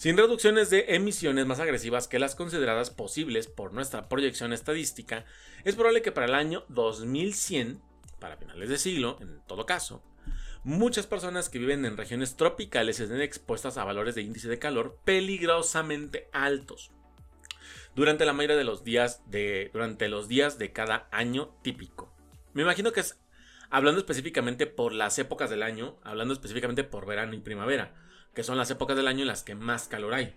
Sin 0.00 0.16
reducciones 0.16 0.70
de 0.70 0.86
emisiones 0.94 1.44
más 1.44 1.60
agresivas 1.60 2.08
que 2.08 2.18
las 2.18 2.34
consideradas 2.34 2.88
posibles 2.88 3.48
por 3.48 3.74
nuestra 3.74 4.08
proyección 4.08 4.54
estadística, 4.54 5.26
es 5.62 5.74
probable 5.74 6.00
que 6.00 6.10
para 6.10 6.24
el 6.24 6.34
año 6.34 6.64
2100, 6.70 7.82
para 8.18 8.38
finales 8.38 8.70
de 8.70 8.78
siglo, 8.78 9.18
en 9.20 9.42
todo 9.46 9.66
caso, 9.66 10.02
muchas 10.64 11.06
personas 11.06 11.50
que 11.50 11.58
viven 11.58 11.84
en 11.84 11.98
regiones 11.98 12.34
tropicales 12.36 12.98
estén 12.98 13.20
expuestas 13.20 13.76
a 13.76 13.84
valores 13.84 14.14
de 14.14 14.22
índice 14.22 14.48
de 14.48 14.58
calor 14.58 14.98
peligrosamente 15.04 16.30
altos 16.32 16.92
durante 17.94 18.24
la 18.24 18.32
mayoría 18.32 18.56
de 18.56 18.64
los 18.64 18.84
días 18.84 19.20
de 19.26 19.68
durante 19.74 20.08
los 20.08 20.28
días 20.28 20.58
de 20.58 20.72
cada 20.72 21.08
año 21.12 21.54
típico. 21.60 22.10
Me 22.54 22.62
imagino 22.62 22.92
que 22.92 23.00
es 23.00 23.20
hablando 23.68 24.00
específicamente 24.00 24.66
por 24.66 24.94
las 24.94 25.18
épocas 25.18 25.50
del 25.50 25.62
año, 25.62 25.98
hablando 26.04 26.32
específicamente 26.32 26.84
por 26.84 27.04
verano 27.04 27.34
y 27.34 27.40
primavera 27.40 28.08
que 28.34 28.42
son 28.42 28.56
las 28.56 28.70
épocas 28.70 28.96
del 28.96 29.08
año 29.08 29.22
en 29.22 29.28
las 29.28 29.42
que 29.42 29.54
más 29.54 29.88
calor 29.88 30.14
hay. 30.14 30.36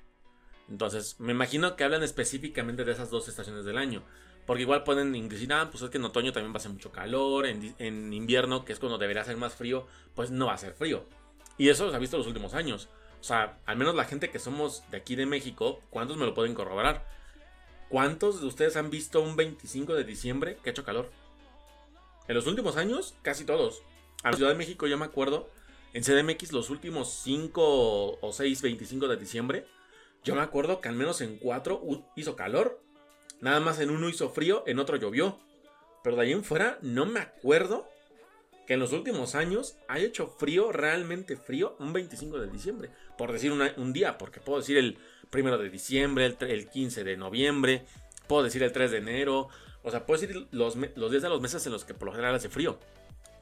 Entonces, 0.70 1.20
me 1.20 1.34
imagino 1.34 1.76
que 1.76 1.84
hablan 1.84 2.04
específicamente 2.04 2.84
de 2.84 2.92
esas 2.92 3.10
dos 3.10 3.28
estaciones 3.28 3.66
del 3.66 3.78
año. 3.78 4.04
Porque 4.46 4.64
igual 4.64 4.84
pueden 4.84 5.30
decir, 5.30 5.54
ah, 5.54 5.70
pues 5.72 5.84
es 5.84 5.90
que 5.90 5.98
en 5.98 6.06
otoño 6.06 6.34
también 6.34 6.54
va 6.54 6.58
a 6.58 6.62
ser 6.62 6.72
mucho 6.72 6.92
calor, 6.92 7.46
en, 7.46 8.14
invierno, 8.14 8.66
que 8.66 8.74
es 8.74 8.80
cuando 8.80 8.98
debería 8.98 9.24
ser 9.24 9.38
más 9.38 9.56
frío, 9.56 9.88
pues 10.16 10.32
no 10.32 10.48
va 10.48 10.54
a 10.54 10.58
ser 10.58 10.74
frío. 10.74 11.06
Y 11.58 11.70
eso 11.70 11.90
se 11.90 11.96
ha 11.96 12.00
visto 12.00 12.18
en 12.18 12.22
los 12.22 12.28
últimos 12.28 12.54
años. 12.54 12.90
O 13.22 13.24
sea, 13.24 13.60
al 13.66 13.78
menos 13.78 13.96
la 13.96 14.04
gente 14.04 14.30
que 14.30 14.40
somos 14.40 14.84
de 14.92 14.98
aquí 14.98 15.16
de 15.16 15.26
México, 15.26 15.82
¿cuántos 15.90 16.18
me 16.18 16.26
lo 16.26 16.34
pueden 16.34 16.56
corroborar? 16.56 17.08
¿Cuántos 17.88 18.42
de 18.42 18.48
ustedes 18.48 18.76
han 18.76 18.90
visto 18.90 19.22
un 19.22 19.38
25 19.38 19.94
de 19.94 20.04
diciembre 20.04 20.58
que 20.62 20.70
ha 20.70 20.72
hecho 20.72 20.84
calor? 20.84 21.10
En 22.28 22.36
los 22.36 22.48
últimos 22.48 22.76
años, 22.76 23.16
casi 23.22 23.46
todos. 23.46 23.82
A 24.24 24.32
la 24.32 24.38
Ciudad 24.38 24.52
de 24.52 24.58
México 24.58 24.88
yo 24.88 24.98
me 24.98 25.06
acuerdo 25.06 25.50
en 25.94 26.04
CDMX 26.04 26.52
los 26.52 26.70
últimos 26.70 27.22
5 27.24 28.20
o 28.20 28.34
6, 28.34 28.62
25 28.62 29.08
de 29.08 29.18
diciembre, 29.18 29.66
yo 30.24 30.36
me 30.36 30.42
acuerdo 30.42 30.82
que 30.82 30.90
al 30.90 30.96
menos 30.96 31.22
en 31.22 31.38
4 31.38 31.82
hizo 32.16 32.36
calor. 32.36 32.82
Nada 33.42 33.60
más 33.60 33.80
en 33.80 33.90
uno 33.90 34.10
hizo 34.10 34.30
frío, 34.30 34.64
en 34.66 34.80
otro 34.80 34.98
llovió. 34.98 35.40
Pero 36.04 36.16
de 36.16 36.24
ahí 36.24 36.32
en 36.32 36.44
fuera 36.44 36.80
no 36.82 37.06
me 37.06 37.20
acuerdo 37.20 37.88
que 38.66 38.74
en 38.74 38.80
los 38.80 38.94
últimos 38.94 39.36
años 39.36 39.76
haya 39.88 40.06
hecho 40.06 40.28
frío, 40.28 40.72
realmente 40.72 41.36
frío, 41.36 41.76
un 41.80 41.94
25 41.94 42.40
de 42.40 42.48
diciembre. 42.48 42.90
Por 43.18 43.32
decir 43.32 43.52
un 43.52 43.94
día, 43.94 44.18
porque 44.18 44.40
puedo 44.40 44.60
decir 44.60 44.78
el 44.78 44.98
1 45.32 45.58
de 45.58 45.70
diciembre, 45.70 46.26
el, 46.26 46.70
15 46.70 47.04
de 47.04 47.18
noviembre, 47.18 47.86
puedo 48.28 48.44
decir 48.44 48.64
el 48.64 48.72
3 48.72 48.92
de 48.92 48.98
enero. 48.98 49.50
O 49.84 49.92
sea, 49.92 50.06
puedo 50.06 50.22
decir 50.22 50.48
los, 50.52 50.76
los 50.96 51.12
días 51.12 51.24
de 51.24 51.30
los 51.30 51.42
meses 51.42 51.66
en 51.66 51.74
los 51.74 51.84
que 51.84 51.94
por 51.94 52.08
lo 52.08 52.14
general 52.14 52.36
hace 52.36 52.50
frío 52.50 52.80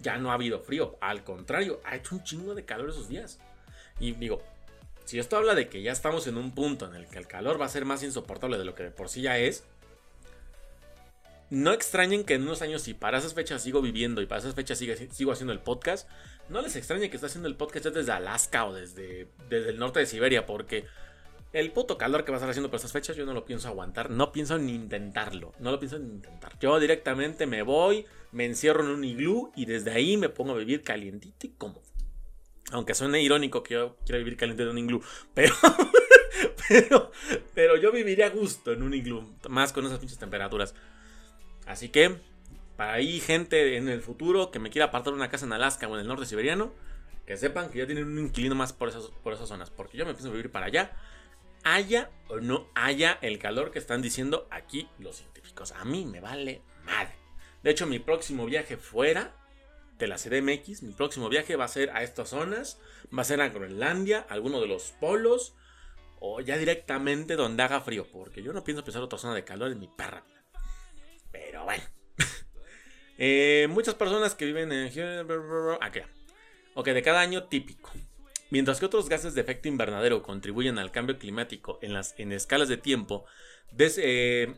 ya 0.02 0.18
no 0.18 0.32
ha 0.32 0.36
habido 0.36 0.60
frío. 0.60 0.98
Al 1.02 1.24
contrario, 1.24 1.82
ha 1.86 1.96
hecho 1.96 2.16
un 2.16 2.24
chingo 2.24 2.56
de 2.56 2.66
calor 2.66 2.90
esos 2.90 3.08
días. 3.08 3.40
Y 4.00 4.14
digo, 4.14 4.42
si 5.06 5.20
esto 5.20 5.38
habla 5.38 5.56
de 5.56 5.70
que 5.70 5.82
ya 5.82 5.92
estamos 5.92 6.28
en 6.28 6.38
un 6.38 6.54
punto 6.54 6.88
en 6.88 6.96
el 6.96 7.08
que 7.08 7.20
el 7.20 7.28
calor 7.28 7.60
va 7.60 7.66
a 7.66 7.70
ser 7.70 7.86
más 7.86 8.04
insoportable 8.04 8.58
de 8.58 8.66
lo 8.66 8.76
que 8.76 8.84
de 8.84 8.92
por 8.92 9.10
sí 9.10 9.22
ya 9.22 9.38
es, 9.38 9.64
no 11.50 11.74
extrañen 11.74 12.24
que 12.24 12.36
en 12.36 12.44
unos 12.44 12.62
años, 12.62 12.82
si 12.82 12.94
para 12.94 13.18
esas 13.18 13.34
fechas 13.34 13.62
sigo 13.62 13.82
viviendo 13.82 14.22
y 14.22 14.26
para 14.26 14.40
esas 14.40 14.56
fechas 14.56 14.78
sigo, 14.78 15.32
haciendo 15.34 15.52
el 15.52 15.60
podcast, 15.60 16.10
no 16.48 16.62
les 16.62 16.78
extrañe 16.78 17.10
que 17.10 17.18
esté 17.18 17.28
haciendo 17.28 17.50
el 17.50 17.56
podcast 17.56 17.88
desde 17.88 18.12
Alaska 18.12 18.66
o 18.66 18.74
desde, 18.74 19.28
desde 19.50 19.72
el 19.72 19.78
norte 19.78 20.00
de 20.00 20.06
Siberia, 20.06 20.46
porque 20.46 20.86
el 21.54 21.72
puto 21.72 21.98
calor 21.98 22.24
que 22.24 22.32
va 22.32 22.38
a 22.38 22.40
estar 22.40 22.50
haciendo 22.50 22.70
por 22.70 22.80
esas 22.80 22.92
fechas 22.92 23.16
yo 23.18 23.26
no 23.26 23.34
lo 23.34 23.46
pienso 23.46 23.68
aguantar, 23.68 24.10
no 24.10 24.32
pienso 24.32 24.58
ni 24.58 24.74
intentarlo, 24.74 25.54
no 25.60 25.72
lo 25.72 25.80
pienso 25.80 26.00
ni 26.00 26.10
intentar. 26.10 26.58
Yo 26.60 26.80
directamente 26.80 27.46
me 27.46 27.62
voy, 27.62 28.06
me 28.32 28.46
encierro 28.46 28.84
en 28.84 28.92
un 28.92 29.04
iglú 29.04 29.52
y 29.56 29.66
desde 29.66 29.92
ahí 29.92 30.18
me 30.18 30.30
pongo 30.30 30.54
a 30.54 30.58
vivir 30.58 30.82
calientito 30.82 31.48
y 31.48 31.50
cómodo. 31.50 31.84
Aunque 32.72 32.94
suene 32.94 33.22
irónico 33.22 33.64
que 33.64 33.74
yo 33.74 33.98
quiera 34.06 34.20
vivir 34.20 34.38
caliente 34.38 34.64
en 34.64 34.70
un 34.70 34.78
iglú, 34.78 35.04
pero, 35.34 35.54
pero, 36.70 37.12
pero 37.54 37.76
yo 37.76 37.92
viviría 37.92 38.28
a 38.28 38.30
gusto 38.30 38.72
en 38.72 38.84
un 38.84 38.94
iglú, 38.94 39.36
más 39.50 39.74
con 39.74 39.86
esas 39.86 40.00
pinches 40.00 40.20
temperaturas. 40.20 40.74
Así 41.66 41.90
que, 41.90 42.16
para 42.78 42.94
ahí 42.94 43.20
gente 43.20 43.76
en 43.76 43.90
el 43.90 44.02
futuro 44.02 44.52
que 44.52 44.60
me 44.60 44.70
quiera 44.70 44.86
apartar 44.86 45.14
una 45.14 45.30
casa 45.30 45.46
en 45.46 45.54
Alaska 45.54 45.88
o 45.88 45.96
en 45.96 46.02
el 46.02 46.08
norte 46.08 46.26
siberiano, 46.26 46.72
que 47.26 47.36
sepan 47.36 47.70
que 47.70 47.80
ya 47.80 47.86
tienen 47.86 48.06
un 48.06 48.20
inquilino 48.20 48.56
más 48.56 48.72
por 48.72 48.88
esas, 48.88 49.08
por 49.22 49.34
esas 49.34 49.50
zonas, 49.50 49.70
porque 49.70 49.98
yo 49.98 50.06
me 50.06 50.12
a 50.12 50.16
vivir 50.16 50.50
para 50.50 50.68
allá 50.68 50.92
haya 51.64 52.10
o 52.28 52.40
no 52.40 52.70
haya 52.76 53.18
el 53.22 53.40
calor 53.40 53.72
que 53.72 53.80
están 53.80 54.02
diciendo 54.02 54.48
aquí 54.52 54.90
los 55.00 55.18
científicos. 55.18 55.72
A 55.74 55.86
mí 55.86 56.06
me 56.06 56.20
vale 56.20 56.62
madre. 56.84 57.16
De 57.64 57.72
hecho, 57.72 57.86
mi 57.86 58.00
próximo 58.00 58.46
viaje 58.46 58.78
fuera 58.78 59.36
de 59.98 60.08
la 60.08 60.18
CDMX, 60.18 60.82
mi 60.82 60.94
próximo 60.94 61.30
viaje 61.30 61.56
va 61.56 61.66
a 61.66 61.70
ser 61.70 61.92
a 61.92 62.04
estas 62.04 62.30
zonas, 62.30 62.80
va 63.16 63.22
a 63.22 63.26
ser 63.26 63.40
a 63.42 63.50
Groenlandia, 63.50 64.26
alguno 64.30 64.60
de 64.60 64.68
los 64.68 64.92
polos, 65.00 65.54
o 66.20 66.42
ya 66.42 66.58
directamente 66.58 67.36
donde 67.36 67.64
haga 67.64 67.82
frío, 67.82 68.08
porque 68.12 68.42
yo 68.42 68.52
no 68.52 68.64
pienso 68.64 68.84
pensar 68.84 69.02
otra 69.04 69.20
zona 69.20 69.36
de 69.36 69.44
calor 69.44 69.72
en 69.72 69.80
mi 69.80 69.88
perra. 69.88 70.24
Pero 71.32 71.64
bueno. 71.66 71.84
Eh, 73.24 73.68
muchas 73.70 73.94
personas 73.94 74.34
que 74.34 74.46
viven 74.46 74.72
en... 74.72 74.88
Aquí. 75.80 76.00
Ok, 76.74 76.88
de 76.88 77.04
cada 77.04 77.20
año 77.20 77.44
típico. 77.44 77.92
Mientras 78.52 78.80
que 78.80 78.86
otros 78.86 79.08
gases 79.08 79.34
de 79.34 79.42
efecto 79.42 79.70
invernadero 79.70 80.22
contribuyen 80.22 80.78
al 80.78 80.92
cambio 80.92 81.18
climático 81.18 81.80
en, 81.82 81.94
las, 81.94 82.14
en 82.18 82.34
escalas 82.34 82.68
de 82.68 82.76
tiempo 82.76 83.24
eh, 83.78 84.54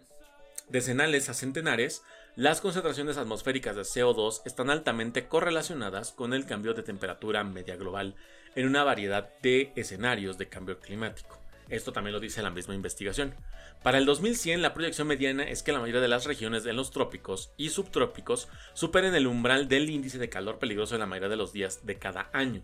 decenales 0.67 1.29
a 1.29 1.35
centenares, 1.35 2.01
las 2.35 2.59
concentraciones 2.59 3.17
atmosféricas 3.17 3.75
de 3.75 3.83
CO2 3.83 4.41
están 4.45 4.71
altamente 4.71 5.27
correlacionadas 5.27 6.11
con 6.11 6.33
el 6.33 6.47
cambio 6.47 6.73
de 6.73 6.81
temperatura 6.81 7.43
media 7.43 7.75
global 7.75 8.15
en 8.55 8.65
una 8.65 8.83
variedad 8.83 9.29
de 9.43 9.71
escenarios 9.75 10.39
de 10.39 10.49
cambio 10.49 10.79
climático. 10.79 11.37
Esto 11.69 11.93
también 11.93 12.13
lo 12.13 12.19
dice 12.19 12.41
la 12.41 12.49
misma 12.49 12.73
investigación. 12.73 13.35
Para 13.83 13.99
el 13.99 14.05
2100 14.05 14.63
la 14.63 14.73
proyección 14.73 15.07
mediana 15.07 15.43
es 15.43 15.61
que 15.61 15.71
la 15.71 15.79
mayoría 15.79 16.01
de 16.01 16.07
las 16.07 16.25
regiones 16.25 16.63
de 16.63 16.73
los 16.73 16.89
trópicos 16.89 17.51
y 17.57 17.69
subtrópicos 17.69 18.47
superen 18.73 19.13
el 19.13 19.27
umbral 19.27 19.67
del 19.67 19.87
índice 19.91 20.17
de 20.17 20.29
calor 20.29 20.57
peligroso 20.57 20.95
en 20.95 21.01
la 21.01 21.05
mayoría 21.05 21.29
de 21.29 21.35
los 21.35 21.53
días 21.53 21.85
de 21.85 21.99
cada 21.99 22.31
año, 22.33 22.63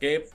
que 0.00 0.30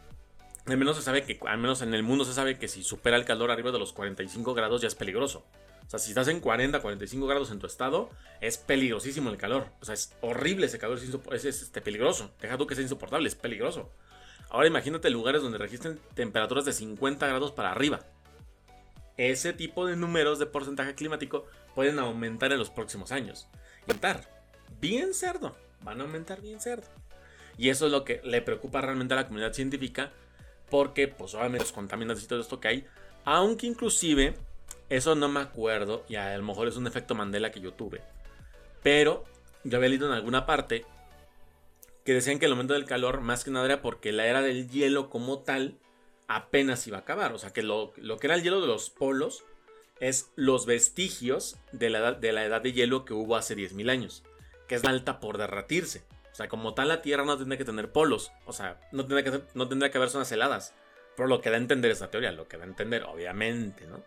al 0.68 0.78
menos 0.78 0.98
se 0.98 1.02
sabe 1.02 1.24
que, 1.24 1.40
al 1.46 1.58
menos 1.58 1.82
en 1.82 1.94
el 1.94 2.04
mundo 2.04 2.26
se 2.26 2.34
sabe 2.34 2.58
que 2.58 2.68
si 2.68 2.84
supera 2.84 3.18
el 3.18 3.26
calor 3.26 3.52
arriba 3.52 3.72
de 3.72 3.80
los 3.80 3.94
45 3.94 4.54
grados 4.54 4.82
ya 4.82 4.88
es 4.88 4.96
peligroso. 4.96 5.46
O 5.86 5.90
sea, 5.90 6.00
si 6.00 6.12
estás 6.12 6.28
en 6.28 6.42
40, 6.42 6.82
45 6.82 7.26
grados 7.28 7.52
en 7.52 7.60
tu 7.60 7.68
estado, 7.68 8.10
es 8.42 8.58
peligrosísimo 8.58 9.30
el 9.30 9.38
calor. 9.38 9.68
O 9.82 9.86
sea, 9.86 9.94
es 9.94 10.14
horrible 10.20 10.66
ese 10.66 10.80
calor, 10.80 11.00
es, 11.32 11.46
este, 11.46 11.82
peligroso. 11.82 12.32
Deja 12.42 12.58
tú 12.58 12.68
que 12.68 12.76
sea 12.76 12.82
insoportable, 12.82 13.28
es 13.28 13.36
peligroso. 13.36 13.90
Ahora 14.50 14.68
imagínate 14.68 15.10
lugares 15.10 15.42
donde 15.42 15.58
registren 15.58 16.00
temperaturas 16.14 16.66
de 16.66 16.74
50 16.74 17.26
grados 17.26 17.54
para 17.54 17.72
arriba. 17.72 18.02
Ese 19.16 19.54
tipo 19.54 19.86
de 19.86 19.96
números 19.96 20.40
de 20.40 20.46
porcentaje 20.46 20.94
climático 20.94 21.46
pueden 21.74 22.00
aumentar 22.00 22.52
en 22.52 22.60
los 22.60 22.70
próximos 22.70 23.14
años. 23.14 23.48
Aumentar. 23.82 24.30
bien 24.82 25.14
cerdo. 25.14 25.56
Van 25.82 26.02
a 26.02 26.04
aumentar 26.04 26.42
bien 26.42 26.60
cerdo. 26.60 26.88
Y 27.58 27.70
eso 27.70 27.86
es 27.86 27.92
lo 27.92 28.04
que 28.04 28.22
le 28.24 28.42
preocupa 28.42 28.82
realmente 28.82 29.14
a 29.14 29.18
la 29.18 29.28
comunidad 29.28 29.54
científica. 29.54 30.12
Porque, 30.70 31.08
pues, 31.08 31.34
obviamente, 31.34 31.66
los 31.66 31.72
contaminantes 31.72 32.26
y 32.26 32.28
todo 32.28 32.42
esto 32.42 32.60
que 32.60 32.68
hay. 32.68 32.86
Aunque, 33.26 33.68
inclusive, 33.68 34.36
eso 34.90 35.16
no 35.16 35.30
me 35.30 35.40
acuerdo. 35.40 36.04
Y 36.10 36.16
a 36.16 36.38
lo 36.38 36.44
mejor 36.44 36.68
es 36.68 36.78
un 36.78 36.88
efecto 36.88 37.16
Mandela 37.16 37.52
que 37.52 37.62
yo 37.62 37.74
tuve. 37.74 38.02
Pero 38.84 39.26
yo 39.64 39.78
había 39.78 39.90
leído 39.90 40.08
en 40.08 40.14
alguna 40.14 40.46
parte 40.46 40.86
que 42.06 42.14
decían 42.14 42.40
que 42.40 42.46
el 42.46 42.54
aumento 42.54 42.74
del 42.74 42.86
calor, 42.86 43.20
más 43.20 43.44
que 43.44 43.52
nada, 43.52 43.66
era 43.66 43.82
porque 43.82 44.14
la 44.14 44.28
era 44.28 44.42
del 44.42 44.70
hielo 44.70 45.10
como 45.10 45.40
tal 45.40 45.78
apenas 46.28 46.88
iba 46.88 46.98
a 46.98 47.02
acabar. 47.02 47.34
O 47.34 47.38
sea, 47.38 47.52
que 47.52 47.64
lo, 47.64 47.94
que 47.94 48.28
era 48.28 48.36
el 48.36 48.44
hielo 48.44 48.62
de 48.62 48.68
los 48.68 48.90
polos 48.90 49.44
es 50.00 50.32
los 50.36 50.66
vestigios 50.66 51.58
de 51.72 51.90
la, 51.90 52.00
edad, 52.00 52.16
de 52.16 52.32
la 52.32 52.62
hielo 52.62 53.04
que 53.04 53.14
hubo 53.14 53.36
hace 53.36 53.58
10.000 53.58 53.90
años, 53.90 54.24
que 54.68 54.76
es 54.76 54.86
alta 54.86 55.20
por 55.20 55.38
derratirse. 55.38 56.04
O 56.38 56.41
sea, 56.45 56.50
como 56.50 56.76
tal 56.76 56.89
la 56.89 57.02
Tierra 57.02 57.26
no 57.26 57.36
tendría 57.36 57.58
que 57.58 57.65
tener 57.65 57.91
polos, 57.91 58.32
o 58.45 58.54
sea, 58.54 58.80
no 58.91 59.08
tendría 59.08 59.23
que, 59.23 59.41
no 59.56 59.67
tendría 59.67 59.89
que 59.89 59.97
haber 59.97 60.12
zonas 60.12 60.32
heladas. 60.32 60.76
Por 61.15 61.30
lo 61.30 61.41
que 61.41 61.50
da 61.50 61.56
a 61.56 61.60
entender 61.60 61.89
esa 61.89 62.12
teoría, 62.12 62.32
lo 62.32 62.47
que 62.47 62.58
da 62.58 62.63
a 62.63 62.67
entender, 62.67 63.06
obviamente, 63.06 63.88
¿no? 63.88 64.04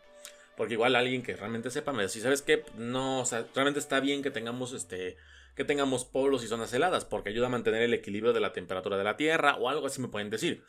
Porque 0.56 0.74
igual 0.74 0.94
alguien 0.94 1.24
que 1.24 1.34
realmente 1.34 1.72
sepa 1.72 1.92
me 1.92 2.04
dice, 2.04 2.20
¿sabes 2.20 2.42
qué? 2.42 2.64
No, 2.76 3.22
o 3.22 3.24
sea, 3.24 3.48
realmente 3.52 3.80
está 3.80 3.98
bien 3.98 4.22
que 4.22 4.30
tengamos 4.30 4.72
este 4.72 5.16
que 5.56 5.64
tengamos 5.64 6.04
polos 6.04 6.44
y 6.44 6.46
zonas 6.46 6.72
heladas, 6.72 7.04
porque 7.04 7.30
ayuda 7.30 7.46
a 7.46 7.50
mantener 7.50 7.82
el 7.82 7.94
equilibrio 7.94 8.32
de 8.32 8.38
la 8.38 8.52
temperatura 8.52 8.96
de 8.96 9.02
la 9.02 9.16
Tierra 9.16 9.56
o 9.56 9.68
algo 9.68 9.88
así 9.88 10.00
me 10.00 10.06
pueden 10.06 10.30
decir. 10.30 10.62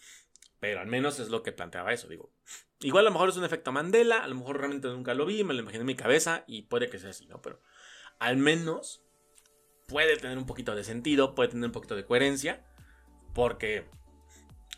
Pero 0.60 0.80
al 0.80 0.88
menos 0.88 1.20
es 1.20 1.30
lo 1.30 1.44
que 1.44 1.52
planteaba 1.52 1.94
eso, 1.94 2.08
digo. 2.08 2.34
Igual 2.80 3.06
a 3.06 3.10
lo 3.10 3.14
mejor 3.14 3.30
es 3.30 3.38
un 3.38 3.46
efecto 3.46 3.72
Mandela, 3.72 4.24
a 4.24 4.28
lo 4.28 4.34
mejor 4.34 4.58
realmente 4.58 4.88
nunca 4.88 5.14
lo 5.14 5.28
vi, 5.28 5.44
me 5.44 5.54
lo 5.54 5.60
imaginé 5.60 5.82
en 5.82 5.86
mi 5.86 5.96
cabeza 5.96 6.44
y 6.48 6.64
puede 6.64 6.90
que 6.90 6.98
sea 6.98 7.12
así, 7.12 7.28
¿no? 7.28 7.40
Pero 7.40 7.62
al 8.18 8.38
menos 8.38 9.04
puede 9.92 10.18
tener 10.18 10.38
un 10.38 10.46
poquito 10.46 10.76
de 10.76 10.84
sentido, 10.84 11.36
puede 11.36 11.50
tener 11.50 11.66
un 11.66 11.72
poquito 11.72 11.96
de 11.96 12.06
coherencia, 12.06 12.64
porque 13.34 13.86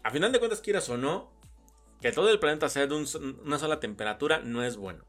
a 0.03 0.11
final 0.11 0.31
de 0.31 0.39
cuentas, 0.39 0.61
quieras 0.61 0.89
o 0.89 0.97
no, 0.97 1.31
que 2.01 2.11
todo 2.11 2.29
el 2.29 2.39
planeta 2.39 2.67
sea 2.67 2.87
de 2.87 3.05
una 3.45 3.59
sola 3.59 3.79
temperatura 3.79 4.39
no 4.39 4.63
es 4.63 4.75
bueno, 4.75 5.05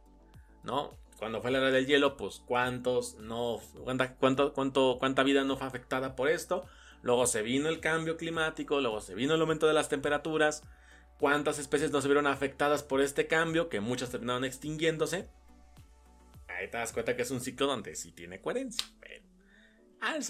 ¿no? 0.63 0.97
Cuando 1.19 1.41
fue 1.41 1.51
la 1.51 1.59
era 1.59 1.71
del 1.71 1.87
hielo, 1.87 2.17
pues 2.17 2.43
cuántos 2.45 3.15
no, 3.15 3.59
cuánta, 3.83 4.15
cuánto, 4.15 4.53
cuánto, 4.53 4.97
cuánta 4.99 5.23
vida 5.23 5.43
no 5.43 5.57
fue 5.57 5.67
afectada 5.67 6.15
por 6.15 6.29
esto, 6.29 6.65
Luego 7.05 7.27
se 7.27 7.43
vino 7.43 7.69
el 7.69 7.81
cambio 7.81 8.17
climático, 8.17 8.81
luego 8.81 9.03
se 9.03 9.15
vino 9.15 9.35
el 9.35 9.41
aumento 9.43 9.67
de 9.67 9.75
las 9.75 9.91
temperaturas. 9.91 10.63
¿Cuántas 11.19 11.59
especies 11.59 11.91
no 11.91 12.01
se 12.01 12.09
vieron 12.09 12.27
afectadas 12.27 12.83
por 12.83 13.03
este 13.03 13.27
cambio? 13.27 13.69
Que 13.69 13.81
muchas 13.81 14.11
terminaron 14.11 14.43
extinguiéndose. 14.43 15.29
Ahí 16.49 16.71
te 16.71 16.79
das 16.79 16.95
cuenta 16.95 17.15
que 17.15 17.21
es 17.21 17.31
un 17.31 17.43
ciclo 17.43 17.67
donde 17.67 17.95
sí 17.95 18.11
tiene 18.11 18.41
coherencia. 18.41 18.87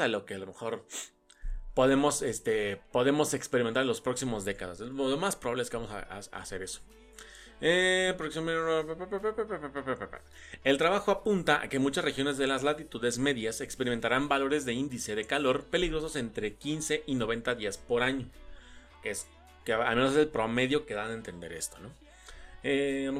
Lo 0.09 0.25
que 0.25 0.35
a 0.35 0.39
lo 0.39 0.47
mejor 0.47 0.87
podemos, 1.75 2.23
este, 2.23 2.81
podemos 2.93 3.35
experimentar 3.35 3.83
en 3.83 3.89
los 3.89 4.01
próximos 4.01 4.45
décadas. 4.45 4.81
Lo 4.81 5.17
más 5.17 5.37
probable 5.37 5.63
es 5.63 5.71
que 5.71 5.77
vamos 5.77 5.93
a 5.93 6.39
hacer 6.39 6.63
eso. 6.63 6.81
Eh, 7.61 8.15
el 10.65 10.79
trabajo 10.79 11.11
apunta 11.13 11.63
a 11.63 11.69
que 11.69 11.79
muchas 11.79 12.05
regiones 12.05 12.37
de 12.37 12.47
las 12.47 12.63
latitudes 12.63 13.19
medias 13.19 13.61
experimentarán 13.61 14.29
valores 14.29 14.65
de 14.65 14.75
índice 14.75 15.15
de 15.15 15.25
calor 15.25 15.65
peligrosos 15.65 16.17
entre 16.17 16.57
15 16.57 17.05
y 17.07 17.15
90 17.15 17.55
días 17.55 17.79
por 17.79 18.03
año. 18.03 18.29
Que 19.03 19.11
es 19.11 19.27
que 19.65 19.73
al 19.73 19.97
menos 19.97 20.13
es 20.13 20.19
el 20.19 20.29
promedio 20.29 20.85
que 20.85 20.95
dan 20.95 21.11
a 21.11 21.15
entender 21.15 21.53
esto, 21.53 21.79
¿no? 21.79 21.91
Eh, 22.63 23.11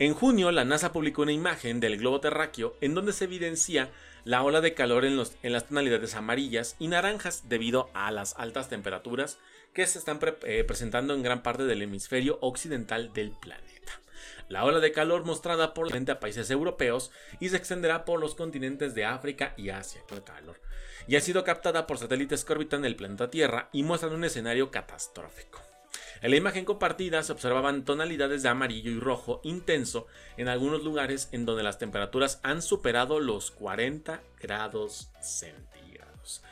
en 0.00 0.14
junio, 0.14 0.50
la 0.50 0.64
NASA 0.64 0.92
publicó 0.92 1.20
una 1.20 1.32
imagen 1.32 1.78
del 1.78 1.98
globo 1.98 2.20
terráqueo 2.20 2.74
en 2.80 2.94
donde 2.94 3.12
se 3.12 3.24
evidencia 3.24 3.90
la 4.24 4.42
ola 4.42 4.62
de 4.62 4.72
calor 4.72 5.04
en, 5.04 5.18
las 5.18 5.66
tonalidades 5.66 6.14
amarillas 6.14 6.74
y 6.78 6.88
naranjas 6.88 7.50
debido 7.50 7.90
a 7.92 8.10
las 8.10 8.34
altas 8.38 8.70
temperaturas 8.70 9.38
que 9.74 9.86
se 9.86 9.98
están 9.98 10.18
eh, 10.44 10.64
presentando 10.64 11.12
en 11.12 11.22
gran 11.22 11.42
parte 11.42 11.64
del 11.64 11.82
hemisferio 11.82 12.38
occidental 12.40 13.12
del 13.12 13.32
planeta. 13.32 14.00
La 14.48 14.64
ola 14.64 14.80
de 14.80 14.90
calor 14.90 15.26
mostrada 15.26 15.74
por 15.74 15.94
la 15.94 16.12
a 16.14 16.18
países 16.18 16.50
europeos 16.50 17.10
y 17.38 17.50
se 17.50 17.58
extenderá 17.58 18.06
por 18.06 18.20
los 18.20 18.34
continentes 18.34 18.94
de 18.94 19.04
África 19.04 19.52
y 19.58 19.68
Asia. 19.68 20.00
calor. 20.24 20.58
Y 21.08 21.16
ha 21.16 21.20
sido 21.20 21.44
captada 21.44 21.86
por 21.86 21.98
satélites 21.98 22.46
que 22.46 22.54
orbitan 22.54 22.86
el 22.86 22.96
planeta 22.96 23.28
Tierra 23.28 23.68
y 23.70 23.82
muestran 23.82 24.14
un 24.14 24.24
escenario 24.24 24.70
catastrófico. 24.70 25.69
En 26.22 26.30
la 26.30 26.36
imagen 26.36 26.66
compartida 26.66 27.22
se 27.22 27.32
observaban 27.32 27.84
tonalidades 27.84 28.42
de 28.42 28.50
amarillo 28.50 28.90
y 28.90 29.00
rojo 29.00 29.40
intenso 29.42 30.06
en 30.36 30.48
algunos 30.48 30.84
lugares 30.84 31.28
en 31.32 31.46
donde 31.46 31.62
las 31.62 31.78
temperaturas 31.78 32.40
han 32.42 32.60
superado 32.60 33.20
los 33.20 33.50
40 33.50 34.20
grados 34.38 35.10
centígrados. 35.20 36.42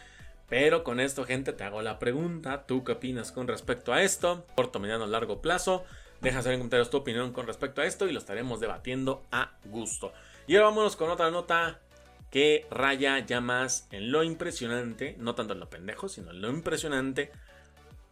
Pero 0.49 0.85
con 0.85 1.01
esto, 1.01 1.25
gente, 1.25 1.53
te 1.53 1.65
hago 1.65 1.83
la 1.83 1.99
pregunta. 1.99 2.65
¿Tú 2.67 2.83
qué 2.83 2.93
opinas 2.93 3.31
con 3.31 3.47
respecto 3.47 3.93
a 3.93 4.03
esto? 4.03 4.47
Corto, 4.57 4.81
mediano, 4.81 5.07
largo 5.07 5.43
plazo. 5.43 5.85
Deja 6.23 6.41
saber 6.41 6.55
en 6.55 6.61
comentarios 6.61 6.89
tu 6.89 6.97
opinión 6.97 7.33
con 7.35 7.47
respecto 7.47 7.83
a 7.83 7.85
esto 7.87 8.09
y 8.09 8.13
lo 8.13 8.19
estaremos 8.19 8.61
debatiendo 8.61 9.23
a 9.31 9.59
gusto. 9.67 10.13
Y 10.47 10.57
ahora 10.57 10.69
vámonos 10.69 10.97
con 10.97 11.11
otra 11.11 11.31
nota 11.31 11.81
que 12.31 12.67
raya 12.71 13.19
ya 13.21 13.43
más 13.43 13.87
en 13.91 14.11
lo 14.11 14.23
impresionante, 14.23 15.15
no 15.19 15.35
tanto 15.35 15.53
en 15.53 15.61
lo 15.61 15.69
pendejo, 15.69 16.09
sino 16.09 16.31
en 16.31 16.41
lo 16.41 16.49
impresionante, 16.51 17.31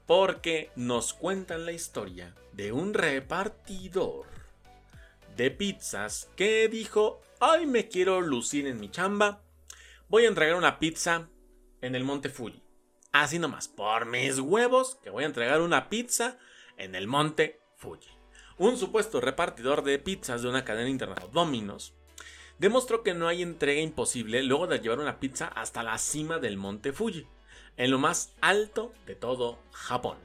porque 0.06 0.70
nos 0.76 1.12
cuentan 1.12 1.66
la 1.66 1.72
historia 1.72 2.34
de 2.52 2.72
un 2.72 2.94
repartidor 2.94 4.26
de 5.36 5.50
pizzas 5.50 6.30
que 6.36 6.68
dijo, 6.68 7.20
ay 7.40 7.66
me 7.66 7.88
quiero 7.88 8.20
lucir 8.20 8.66
en 8.66 8.80
mi 8.80 8.90
chamba, 8.90 9.42
voy 10.08 10.24
a 10.24 10.28
entregar 10.28 10.56
una 10.56 10.78
pizza 10.78 11.28
en 11.82 11.94
el 11.94 12.04
Monte 12.04 12.30
Fuji. 12.30 12.62
Así 13.12 13.38
nomás, 13.38 13.68
por 13.68 14.06
mis 14.06 14.38
huevos, 14.38 14.96
que 15.02 15.10
voy 15.10 15.24
a 15.24 15.26
entregar 15.26 15.60
una 15.60 15.88
pizza 15.88 16.38
en 16.76 16.94
el 16.94 17.06
Monte 17.06 17.60
Fuji. 17.76 18.10
Un 18.58 18.76
supuesto 18.76 19.20
repartidor 19.20 19.82
de 19.82 19.98
pizzas 19.98 20.42
de 20.42 20.48
una 20.48 20.64
cadena 20.64 20.88
internacional, 20.88 21.32
Domino's, 21.32 21.94
demostró 22.58 23.02
que 23.02 23.14
no 23.14 23.28
hay 23.28 23.42
entrega 23.42 23.80
imposible 23.80 24.42
luego 24.42 24.66
de 24.66 24.78
llevar 24.78 25.00
una 25.00 25.18
pizza 25.18 25.48
hasta 25.48 25.82
la 25.82 25.98
cima 25.98 26.38
del 26.38 26.56
Monte 26.56 26.92
Fuji, 26.92 27.26
en 27.76 27.90
lo 27.90 27.98
más 27.98 28.32
alto 28.40 28.92
de 29.06 29.14
todo 29.14 29.58
Japón. 29.72 30.18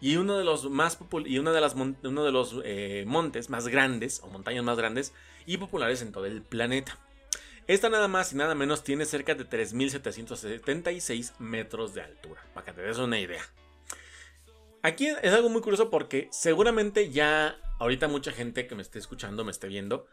Y 0.00 0.16
uno 0.16 0.36
de 0.36 0.44
los 0.44 0.68
más 0.70 0.98
y 1.24 1.38
una 1.38 1.52
de 1.52 1.60
las 1.60 1.74
uno 1.74 2.24
de 2.24 2.32
los 2.32 2.56
eh, 2.64 3.04
montes 3.06 3.48
más 3.50 3.68
grandes 3.68 4.20
o 4.22 4.28
montañas 4.28 4.64
más 4.64 4.76
grandes 4.76 5.12
y 5.46 5.56
populares 5.56 6.02
en 6.02 6.12
todo 6.12 6.26
el 6.26 6.42
planeta. 6.42 6.98
Esta 7.66 7.88
nada 7.88 8.06
más 8.06 8.32
y 8.32 8.36
nada 8.36 8.54
menos 8.54 8.84
tiene 8.84 9.06
cerca 9.06 9.34
de 9.34 9.48
3.776 9.48 11.38
metros 11.38 11.94
de 11.94 12.02
altura, 12.02 12.44
para 12.54 12.66
que 12.66 12.72
te 12.72 12.82
des 12.82 12.98
una 12.98 13.18
idea. 13.18 13.42
Aquí 14.82 15.08
es 15.08 15.32
algo 15.32 15.48
muy 15.48 15.62
curioso 15.62 15.90
porque 15.90 16.28
seguramente 16.30 17.10
ya 17.10 17.58
ahorita 17.80 18.06
mucha 18.06 18.30
gente 18.30 18.68
que 18.68 18.76
me 18.76 18.82
esté 18.82 19.00
escuchando, 19.00 19.44
me 19.44 19.50
esté 19.50 19.66
viendo, 19.66 20.06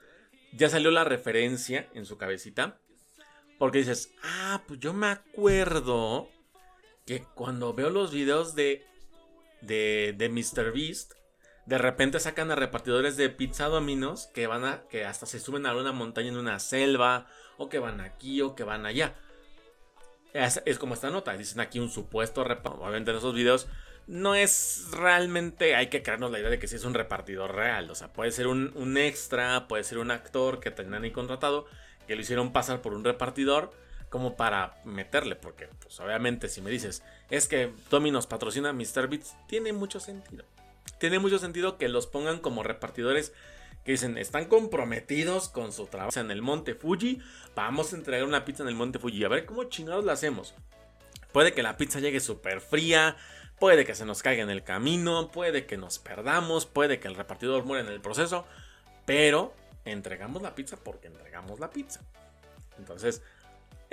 ya 0.51 0.67
salió 0.67 0.89
la 0.89 1.03
referencia 1.03 1.87
en 1.93 2.05
su 2.05 2.17
cabecita. 2.17 2.79
Porque 3.59 3.77
dices, 3.77 4.11
ah, 4.23 4.63
pues 4.67 4.79
yo 4.79 4.93
me 4.93 5.07
acuerdo 5.07 6.29
que 7.05 7.23
cuando 7.35 7.73
veo 7.73 7.89
los 7.89 8.11
videos 8.11 8.55
de, 8.55 8.85
de, 9.61 10.13
de 10.17 10.29
Mr. 10.29 10.71
Beast, 10.73 11.13
de 11.65 11.77
repente 11.77 12.19
sacan 12.19 12.51
a 12.51 12.55
repartidores 12.55 13.15
de 13.15 13.29
pizza 13.29 13.67
dominos 13.67 14.27
que 14.33 14.47
van 14.47 14.65
a, 14.65 14.83
que 14.89 15.05
hasta 15.05 15.25
se 15.25 15.39
suben 15.39 15.65
a 15.65 15.75
una 15.75 15.91
montaña 15.91 16.29
en 16.29 16.37
una 16.37 16.59
selva, 16.59 17.27
o 17.57 17.69
que 17.69 17.79
van 17.79 18.01
aquí, 18.01 18.41
o 18.41 18.55
que 18.55 18.63
van 18.63 18.85
allá. 18.85 19.15
Es, 20.33 20.79
como 20.79 20.95
esta 20.95 21.11
nota, 21.11 21.37
dicen 21.37 21.59
aquí 21.59 21.79
un 21.79 21.91
supuesto 21.91 22.43
repartidor. 22.43 22.87
Obviamente 22.87 23.11
en 23.11 23.17
esos 23.17 23.35
videos 23.35 23.67
no 24.07 24.35
es 24.35 24.87
realmente, 24.91 25.75
hay 25.75 25.87
que 25.87 26.01
crearnos 26.01 26.31
la 26.31 26.39
idea 26.39 26.49
de 26.49 26.59
que 26.59 26.67
si 26.67 26.75
es 26.75 26.85
un 26.85 26.95
repartidor 26.95 27.55
real. 27.55 27.89
O 27.91 27.95
sea, 27.95 28.11
puede 28.11 28.31
ser 28.31 28.47
un, 28.47 28.97
extra, 28.97 29.67
puede 29.67 29.83
ser 29.83 29.99
un 29.99 30.11
actor 30.11 30.59
que 30.59 30.71
tengan 30.71 31.03
ahí 31.03 31.11
contratado, 31.11 31.65
que 32.07 32.15
lo 32.15 32.21
hicieron 32.21 32.51
pasar 32.51 32.81
por 32.81 32.93
un 32.93 33.03
repartidor 33.03 33.71
como 34.13 34.35
para 34.35 34.79
meterle, 34.85 35.35
porque 35.35 35.69
pues 35.81 35.99
obviamente 35.99 36.47
si 36.47 36.61
me 36.61 36.69
dices, 36.69 37.01
es 37.31 37.47
que 37.47 37.73
Domino's 37.89 38.27
patrocina 38.27 38.71
Mr. 38.71 39.07
Beats, 39.07 39.33
tiene 39.47 39.73
mucho 39.73 39.99
sentido 39.99 40.45
tiene 40.99 41.17
mucho 41.17 41.39
sentido 41.39 41.79
que 41.79 41.89
los 41.89 42.05
pongan 42.05 42.37
como 42.37 42.61
repartidores 42.61 43.33
que 43.83 43.93
dicen, 43.93 44.19
están 44.19 44.45
comprometidos 44.45 45.49
con 45.49 45.73
su 45.73 45.87
trabajo 45.87 46.19
en 46.19 46.29
el 46.29 46.43
Monte 46.43 46.75
Fuji, 46.75 47.23
vamos 47.55 47.91
a 47.91 47.95
entregar 47.95 48.27
una 48.27 48.45
pizza 48.45 48.61
en 48.61 48.69
el 48.69 48.75
Monte 48.75 48.99
Fuji, 48.99 49.23
a 49.23 49.29
ver 49.29 49.47
cómo 49.47 49.63
chingados 49.63 50.05
la 50.05 50.13
hacemos. 50.13 50.53
Puede 51.31 51.53
que 51.53 51.63
la 51.63 51.75
pizza 51.75 51.99
llegue 51.99 52.19
súper 52.19 52.61
fría, 52.61 53.17
puede 53.57 53.83
que 53.83 53.95
se 53.95 54.05
nos 54.05 54.21
caiga 54.21 54.43
en 54.43 54.51
el 54.51 54.63
camino, 54.63 55.31
puede 55.31 55.65
que 55.65 55.75
nos 55.75 55.97
perdamos, 55.97 56.67
puede 56.67 56.99
que 56.99 57.07
el 57.07 57.15
repartidor 57.15 57.65
muera 57.65 57.83
en 57.83 57.91
el 57.91 57.99
proceso, 57.99 58.45
pero 59.07 59.55
entregamos 59.85 60.43
la 60.43 60.53
pizza 60.53 60.77
porque 60.77 61.07
entregamos 61.07 61.59
la 61.59 61.71
pizza. 61.71 62.01
Entonces, 62.77 63.23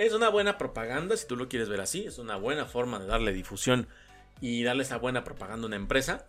es 0.05 0.13
una 0.13 0.29
buena 0.29 0.57
propaganda, 0.57 1.15
si 1.17 1.27
tú 1.27 1.35
lo 1.35 1.49
quieres 1.49 1.69
ver 1.69 1.81
así, 1.81 2.05
es 2.05 2.17
una 2.17 2.35
buena 2.35 2.65
forma 2.65 2.99
de 2.99 3.07
darle 3.07 3.33
difusión 3.33 3.87
y 4.39 4.63
darle 4.63 4.83
esa 4.83 4.97
buena 4.97 5.23
propaganda 5.23 5.65
a 5.65 5.67
una 5.67 5.75
empresa 5.75 6.27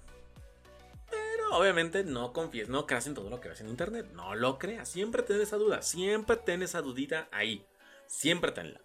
obviamente 1.52 2.04
no 2.04 2.32
confíes, 2.32 2.68
no 2.68 2.86
creas 2.86 3.06
en 3.06 3.14
todo 3.14 3.30
lo 3.30 3.40
que 3.40 3.48
ves 3.48 3.60
en 3.60 3.68
internet. 3.68 4.06
No 4.14 4.34
lo 4.34 4.58
creas. 4.58 4.88
Siempre 4.88 5.22
ten 5.22 5.40
esa 5.40 5.56
duda. 5.56 5.82
Siempre 5.82 6.36
ten 6.36 6.62
esa 6.62 6.82
dudita 6.82 7.28
ahí. 7.30 7.66
Siempre 8.06 8.52
tenla. 8.52 8.80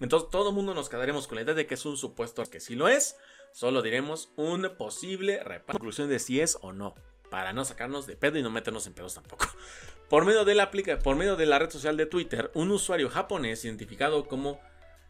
Entonces 0.00 0.30
todo 0.30 0.50
el 0.50 0.54
mundo 0.54 0.74
nos 0.74 0.88
quedaremos 0.88 1.26
con 1.26 1.36
la 1.36 1.42
idea 1.42 1.54
de 1.54 1.66
que 1.66 1.74
es 1.74 1.84
un 1.84 1.96
supuesto 1.96 2.42
que 2.44 2.60
si 2.60 2.74
lo 2.74 2.88
es, 2.88 3.16
solo 3.52 3.82
diremos 3.82 4.32
un 4.36 4.70
posible 4.76 5.42
reparto. 5.42 5.72
Conclusión 5.72 6.08
de 6.08 6.18
si 6.18 6.40
es 6.40 6.58
o 6.60 6.72
no. 6.72 6.94
Para 7.32 7.54
no 7.54 7.64
sacarnos 7.64 8.06
de 8.06 8.14
pedo 8.14 8.38
y 8.38 8.42
no 8.42 8.50
meternos 8.50 8.86
en 8.86 8.92
pedos 8.92 9.14
tampoco. 9.14 9.46
Por 10.10 10.26
medio 10.26 10.44
de 10.44 10.54
la, 10.54 10.64
aplica 10.64 10.98
por 10.98 11.16
medio 11.16 11.36
de 11.36 11.46
la 11.46 11.58
red 11.58 11.70
social 11.70 11.96
de 11.96 12.04
Twitter, 12.04 12.50
un 12.52 12.70
usuario 12.70 13.08
japonés 13.08 13.64
identificado 13.64 14.28
como 14.28 14.60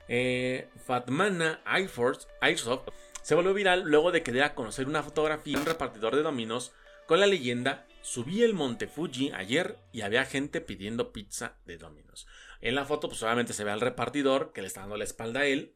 eh, 0.07 0.69
Fatmana 0.87 1.61
Airsoft 1.65 2.27
se 3.23 3.35
volvió 3.35 3.55
viral 3.55 3.83
luego 3.83 4.13
de 4.13 4.23
que 4.23 4.31
diera 4.31 4.47
a 4.47 4.55
conocer 4.55 4.87
una 4.87 5.03
fotografía 5.03 5.55
de 5.55 5.63
un 5.63 5.67
repartidor 5.67 6.15
de 6.15 6.23
dominos 6.23 6.71
con 7.09 7.19
la 7.19 7.27
leyenda 7.27 7.89
Subí 8.03 8.45
el 8.45 8.55
monte 8.55 8.87
Fuji 8.87 9.33
ayer 9.33 9.77
y 9.91 10.03
había 10.03 10.25
gente 10.25 10.61
pidiendo 10.61 11.13
pizza 11.13 11.57
de 11.67 11.79
dominos. 11.79 12.29
En 12.61 12.77
la 12.77 12.85
foto, 12.85 13.09
pues 13.09 13.21
obviamente 13.25 13.53
se 13.53 13.65
ve 13.65 13.73
al 13.73 13.81
repartidor 13.81 14.53
que 14.53 14.61
le 14.61 14.69
está 14.69 14.83
dando 14.83 14.97
la 14.97 15.05
espalda 15.05 15.41
a 15.41 15.47
él, 15.47 15.75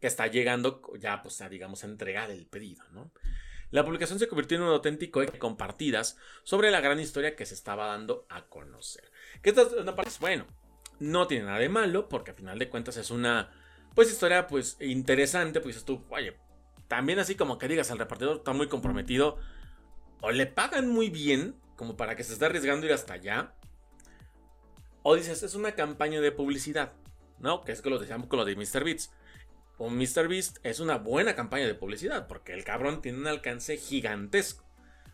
que 0.00 0.06
está 0.06 0.28
llegando 0.28 0.80
ya, 1.00 1.22
pues, 1.22 1.42
digamos, 1.50 1.82
a 1.82 1.88
entregar 1.88 2.30
el 2.30 2.46
pedido, 2.46 2.84
¿no? 2.92 3.10
La 3.70 3.84
publicación 3.84 4.18
se 4.18 4.28
convirtió 4.28 4.56
en 4.56 4.64
un 4.64 4.70
auténtico 4.70 5.20
compartidas 5.38 6.16
sobre 6.42 6.70
la 6.70 6.80
gran 6.80 7.00
historia 7.00 7.36
que 7.36 7.46
se 7.46 7.54
estaba 7.54 7.86
dando 7.86 8.26
a 8.28 8.46
conocer. 8.46 9.10
Que 9.42 9.50
esta 9.50 9.62
una 9.64 9.94
parte, 9.94 10.12
bueno, 10.20 10.46
no 11.00 11.26
tiene 11.26 11.44
nada 11.44 11.58
de 11.58 11.68
malo, 11.68 12.08
porque 12.08 12.30
a 12.30 12.34
final 12.34 12.58
de 12.58 12.68
cuentas 12.68 12.96
es 12.96 13.10
una, 13.10 13.50
pues, 13.94 14.10
historia, 14.10 14.46
pues, 14.46 14.76
interesante, 14.80 15.60
pues 15.60 15.84
tú, 15.84 16.04
oye, 16.10 16.36
también 16.88 17.18
así 17.18 17.34
como 17.34 17.58
que 17.58 17.68
digas, 17.68 17.90
el 17.90 17.98
repartidor 17.98 18.38
está 18.38 18.52
muy 18.52 18.68
comprometido, 18.68 19.36
o 20.20 20.30
le 20.30 20.46
pagan 20.46 20.88
muy 20.88 21.10
bien, 21.10 21.54
como 21.76 21.96
para 21.96 22.16
que 22.16 22.24
se 22.24 22.32
esté 22.32 22.46
arriesgando 22.46 22.86
ir 22.86 22.92
hasta 22.92 23.14
allá. 23.14 23.54
O 25.02 25.14
dices, 25.14 25.42
es 25.42 25.54
una 25.54 25.72
campaña 25.72 26.20
de 26.20 26.32
publicidad, 26.32 26.92
¿no? 27.38 27.62
Que 27.62 27.72
es 27.72 27.82
que 27.82 27.90
lo 27.90 27.98
decíamos 27.98 28.26
con 28.28 28.38
lo 28.38 28.44
de 28.44 28.56
MrBeast. 28.56 29.12
O 29.78 29.90
MrBeast 29.90 30.58
es 30.64 30.80
una 30.80 30.98
buena 30.98 31.34
campaña 31.34 31.66
de 31.66 31.74
publicidad, 31.74 32.26
porque 32.26 32.52
el 32.52 32.64
cabrón 32.64 33.00
tiene 33.00 33.18
un 33.18 33.26
alcance 33.26 33.76
gigantesco. 33.76 34.64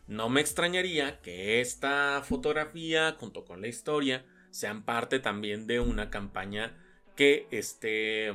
No 0.07 0.29
me 0.29 0.41
extrañaría 0.41 1.21
que 1.21 1.61
esta 1.61 2.23
fotografía, 2.23 3.17
junto 3.19 3.45
con 3.45 3.61
la 3.61 3.69
historia, 3.69 4.25
sean 4.51 4.85
parte 4.85 5.19
también 5.19 5.67
de 5.67 5.81
una 5.81 6.11
campaña 6.11 6.77
que 7.17 7.47
esté 7.51 8.33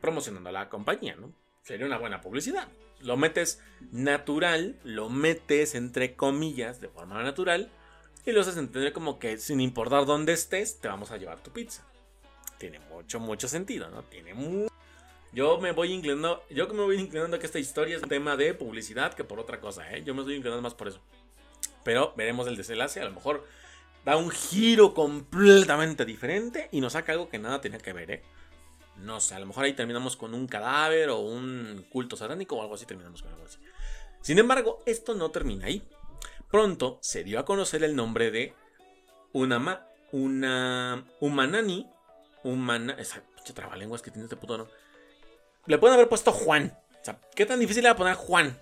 promocionando 0.00 0.50
a 0.50 0.52
la 0.52 0.68
compañía, 0.68 1.16
¿no? 1.16 1.34
Sería 1.62 1.86
una 1.86 1.98
buena 1.98 2.20
publicidad 2.20 2.68
lo 3.02 3.16
metes 3.16 3.60
natural, 3.92 4.78
lo 4.84 5.08
metes 5.08 5.74
entre 5.74 6.14
comillas 6.14 6.80
de 6.80 6.88
forma 6.88 7.22
natural 7.22 7.70
y 8.24 8.32
lo 8.32 8.42
haces 8.42 8.56
entender 8.56 8.92
como 8.92 9.18
que 9.18 9.38
sin 9.38 9.60
importar 9.60 10.06
dónde 10.06 10.32
estés, 10.32 10.80
te 10.80 10.88
vamos 10.88 11.10
a 11.10 11.16
llevar 11.16 11.42
tu 11.42 11.50
pizza. 11.50 11.84
Tiene 12.58 12.78
mucho, 12.78 13.20
mucho 13.20 13.48
sentido, 13.48 13.88
¿no? 13.90 14.02
Tiene 14.02 14.34
mucho. 14.34 14.69
Yo 15.32 15.58
me 15.58 15.72
voy 15.72 15.92
inclinando, 15.92 16.42
yo 16.50 16.66
me 16.68 16.82
voy 16.82 16.98
inclinando 16.98 17.38
que 17.38 17.46
esta 17.46 17.58
historia 17.58 17.96
es 17.96 18.02
un 18.02 18.08
tema 18.08 18.36
de 18.36 18.52
publicidad 18.54 19.14
que 19.14 19.22
por 19.22 19.38
otra 19.38 19.60
cosa, 19.60 19.90
¿eh? 19.92 20.02
Yo 20.04 20.14
me 20.14 20.20
estoy 20.20 20.34
inclinando 20.34 20.62
más 20.62 20.74
por 20.74 20.88
eso. 20.88 21.00
Pero 21.84 22.12
veremos 22.16 22.48
el 22.48 22.56
desenlace, 22.56 23.00
a 23.00 23.04
lo 23.04 23.12
mejor 23.12 23.46
da 24.04 24.16
un 24.16 24.30
giro 24.30 24.92
completamente 24.92 26.04
diferente 26.04 26.68
y 26.72 26.80
nos 26.80 26.94
saca 26.94 27.12
algo 27.12 27.28
que 27.28 27.38
nada 27.38 27.60
tenía 27.60 27.78
que 27.78 27.92
ver, 27.92 28.10
¿eh? 28.10 28.22
No 28.96 29.20
sé, 29.20 29.34
a 29.34 29.38
lo 29.38 29.46
mejor 29.46 29.64
ahí 29.64 29.72
terminamos 29.72 30.16
con 30.16 30.34
un 30.34 30.46
cadáver 30.46 31.10
o 31.10 31.20
un 31.20 31.86
culto 31.90 32.16
satánico 32.16 32.56
o 32.56 32.62
algo 32.62 32.74
así, 32.74 32.84
terminamos 32.84 33.22
con 33.22 33.32
algo 33.32 33.44
así. 33.44 33.58
Sin 34.20 34.38
embargo, 34.38 34.82
esto 34.84 35.14
no 35.14 35.30
termina 35.30 35.66
ahí. 35.66 35.82
Pronto 36.50 36.98
se 37.00 37.24
dio 37.24 37.38
a 37.38 37.44
conocer 37.44 37.84
el 37.84 37.94
nombre 37.94 38.30
de 38.30 38.52
Unama, 39.32 39.86
una 40.12 41.04
Humanani, 41.20 41.88
Humana, 42.42 42.96
esa 42.98 43.22
pinche 43.36 43.52
trabalenguas 43.52 44.02
que 44.02 44.10
tiene 44.10 44.24
este 44.24 44.36
puto, 44.36 44.58
¿no? 44.58 44.66
Le 45.66 45.78
pueden 45.78 45.94
haber 45.94 46.08
puesto 46.08 46.32
Juan. 46.32 46.76
O 47.00 47.04
sea, 47.04 47.18
¿qué 47.34 47.46
tan 47.46 47.60
difícil 47.60 47.84
era 47.84 47.96
poner 47.96 48.14
Juan? 48.14 48.58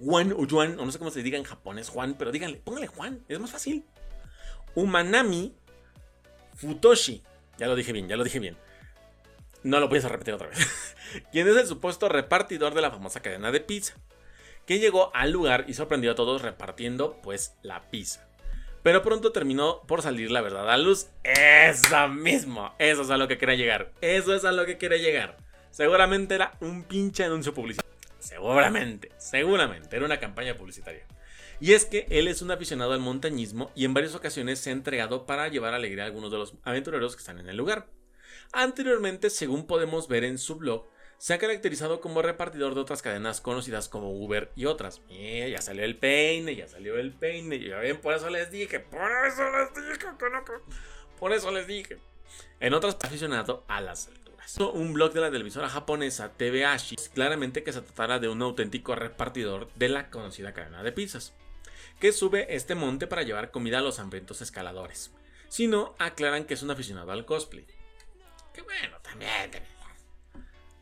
Juan 0.00 0.32
o 0.32 0.46
Juan, 0.48 0.78
o 0.78 0.84
no 0.84 0.92
sé 0.92 0.98
cómo 0.98 1.10
se 1.10 1.22
diga 1.22 1.38
en 1.38 1.44
japonés 1.44 1.88
Juan, 1.88 2.14
pero 2.16 2.30
díganle, 2.30 2.58
póngale 2.58 2.86
Juan, 2.86 3.24
es 3.28 3.38
más 3.40 3.50
fácil. 3.50 3.84
Umanami 4.74 5.54
Futoshi. 6.56 7.22
Ya 7.58 7.66
lo 7.66 7.74
dije 7.74 7.92
bien, 7.92 8.08
ya 8.08 8.16
lo 8.16 8.24
dije 8.24 8.38
bien. 8.38 8.56
No 9.62 9.80
lo 9.80 9.86
a 9.86 10.08
repetir 10.08 10.34
otra 10.34 10.48
vez. 10.48 10.58
quien 11.32 11.48
es 11.48 11.56
el 11.56 11.66
supuesto 11.66 12.08
repartidor 12.08 12.74
de 12.74 12.80
la 12.80 12.90
famosa 12.90 13.20
cadena 13.20 13.50
de 13.50 13.60
pizza. 13.60 13.94
Que 14.66 14.78
llegó 14.78 15.10
al 15.14 15.30
lugar 15.32 15.64
y 15.66 15.74
sorprendió 15.74 16.12
a 16.12 16.14
todos 16.14 16.42
repartiendo 16.42 17.18
pues 17.22 17.54
la 17.62 17.90
pizza. 17.90 18.28
Pero 18.82 19.02
pronto 19.02 19.32
terminó 19.32 19.82
por 19.82 20.02
salir 20.02 20.30
la 20.30 20.40
verdad 20.40 20.70
a 20.70 20.76
luz. 20.76 21.08
Eso 21.24 22.08
mismo. 22.08 22.72
Eso 22.78 23.02
es 23.02 23.10
a 23.10 23.16
lo 23.16 23.26
que 23.26 23.38
quería 23.38 23.56
llegar. 23.56 23.92
Eso 24.00 24.34
es 24.34 24.44
a 24.44 24.52
lo 24.52 24.66
que 24.66 24.78
quería 24.78 24.98
llegar. 24.98 25.36
Seguramente 25.78 26.34
era 26.34 26.58
un 26.58 26.82
pinche 26.82 27.22
anuncio 27.22 27.54
publicitario. 27.54 27.96
Seguramente, 28.18 29.12
seguramente. 29.16 29.94
Era 29.94 30.06
una 30.06 30.18
campaña 30.18 30.56
publicitaria. 30.56 31.06
Y 31.60 31.74
es 31.74 31.84
que 31.84 32.08
él 32.10 32.26
es 32.26 32.42
un 32.42 32.50
aficionado 32.50 32.94
al 32.94 32.98
montañismo 32.98 33.70
y 33.76 33.84
en 33.84 33.94
varias 33.94 34.16
ocasiones 34.16 34.58
se 34.58 34.70
ha 34.70 34.72
entregado 34.72 35.24
para 35.24 35.46
llevar 35.46 35.74
alegría 35.74 36.02
a 36.02 36.06
algunos 36.06 36.32
de 36.32 36.38
los 36.38 36.54
aventureros 36.64 37.14
que 37.14 37.20
están 37.20 37.38
en 37.38 37.48
el 37.48 37.56
lugar. 37.56 37.86
Anteriormente, 38.52 39.30
según 39.30 39.68
podemos 39.68 40.08
ver 40.08 40.24
en 40.24 40.38
su 40.38 40.56
blog, 40.56 40.88
se 41.16 41.34
ha 41.34 41.38
caracterizado 41.38 42.00
como 42.00 42.22
repartidor 42.22 42.74
de 42.74 42.80
otras 42.80 43.00
cadenas 43.00 43.40
conocidas 43.40 43.88
como 43.88 44.10
Uber 44.10 44.50
y 44.56 44.64
otras. 44.64 45.00
ya 45.08 45.62
salió 45.62 45.84
el 45.84 45.96
peine, 45.96 46.56
ya 46.56 46.66
salió 46.66 46.98
el 46.98 47.12
peine. 47.12 47.60
Ya 47.60 47.76
ven, 47.76 48.00
por 48.00 48.14
eso 48.14 48.30
les 48.30 48.50
dije, 48.50 48.80
por 48.80 49.08
eso 49.28 49.44
les 49.48 49.74
dije, 49.74 50.06
por 51.20 51.32
eso 51.32 51.52
les 51.52 51.68
dije. 51.68 51.98
En 52.58 52.74
otras, 52.74 52.96
aficionado 53.00 53.64
a 53.68 53.80
las 53.80 54.08
Un 54.56 54.94
blog 54.94 55.12
de 55.12 55.20
la 55.20 55.30
televisora 55.30 55.68
japonesa 55.68 56.32
TVH 56.32 57.10
claramente 57.12 57.62
que 57.62 57.72
se 57.72 57.82
tratara 57.82 58.18
de 58.18 58.28
un 58.28 58.40
auténtico 58.40 58.94
repartidor 58.94 59.68
de 59.74 59.88
la 59.88 60.10
conocida 60.10 60.54
cadena 60.54 60.82
de 60.82 60.92
pizzas, 60.92 61.34
que 62.00 62.12
sube 62.12 62.54
este 62.54 62.74
monte 62.74 63.06
para 63.06 63.22
llevar 63.22 63.50
comida 63.50 63.78
a 63.78 63.82
los 63.82 63.98
hambrientos 63.98 64.40
escaladores. 64.40 65.12
Si 65.48 65.66
no, 65.66 65.94
aclaran 65.98 66.44
que 66.44 66.54
es 66.54 66.62
un 66.62 66.70
aficionado 66.70 67.12
al 67.12 67.26
cosplay 67.26 67.66
bueno, 68.64 68.98
también, 69.02 69.50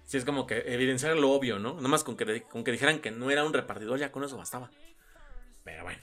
Si 0.05 0.17
es 0.17 0.25
como 0.25 0.47
que 0.47 0.59
evidenciar 0.73 1.17
lo 1.17 1.33
obvio, 1.33 1.59
¿no? 1.59 1.75
Nomás 1.81 2.05
con 2.05 2.17
que, 2.17 2.43
con 2.43 2.65
que 2.65 2.73
dijeran 2.73 3.01
que 3.01 3.11
no 3.11 3.31
era 3.31 3.45
un 3.45 3.53
repartidor, 3.53 3.99
ya 3.99 4.13
con 4.13 4.25
eso 4.25 4.37
bastaba. 4.37 4.71
Pero 5.65 5.83
bueno. 5.83 6.01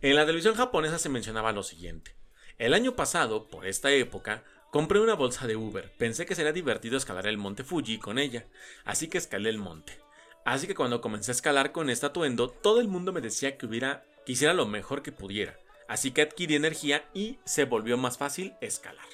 En 0.00 0.16
la 0.16 0.26
televisión 0.26 0.54
japonesa 0.54 0.98
se 0.98 1.08
mencionaba 1.08 1.52
lo 1.52 1.62
siguiente. 1.62 2.16
El 2.58 2.74
año 2.74 2.96
pasado, 2.96 3.48
por 3.48 3.66
esta 3.66 3.90
época, 3.92 4.42
compré 4.72 5.00
una 5.00 5.14
bolsa 5.14 5.46
de 5.46 5.54
Uber. 5.54 5.92
Pensé 5.98 6.24
que 6.24 6.34
sería 6.34 6.50
divertido 6.50 6.96
escalar 6.96 7.26
el 7.26 7.36
monte 7.36 7.62
Fuji 7.62 7.98
con 7.98 8.18
ella, 8.18 8.46
así 8.86 9.06
que 9.06 9.18
escalé 9.18 9.50
el 9.50 9.58
monte. 9.58 10.00
Así 10.46 10.66
que 10.66 10.74
cuando 10.74 11.02
comencé 11.02 11.30
a 11.30 11.34
escalar 11.36 11.72
con 11.72 11.90
este 11.90 12.06
atuendo, 12.06 12.48
todo 12.48 12.80
el 12.80 12.88
mundo 12.88 13.12
me 13.12 13.20
decía 13.20 13.58
que 13.58 13.66
hubiera 13.66 14.04
que 14.24 14.32
hiciera 14.32 14.54
lo 14.54 14.66
mejor 14.66 15.02
que 15.02 15.12
pudiera. 15.12 15.58
Así 15.88 16.12
que 16.12 16.22
adquirí 16.22 16.54
energía 16.54 17.04
y 17.12 17.38
se 17.44 17.66
volvió 17.66 17.98
más 17.98 18.16
fácil 18.16 18.54
escalar. 18.62 19.04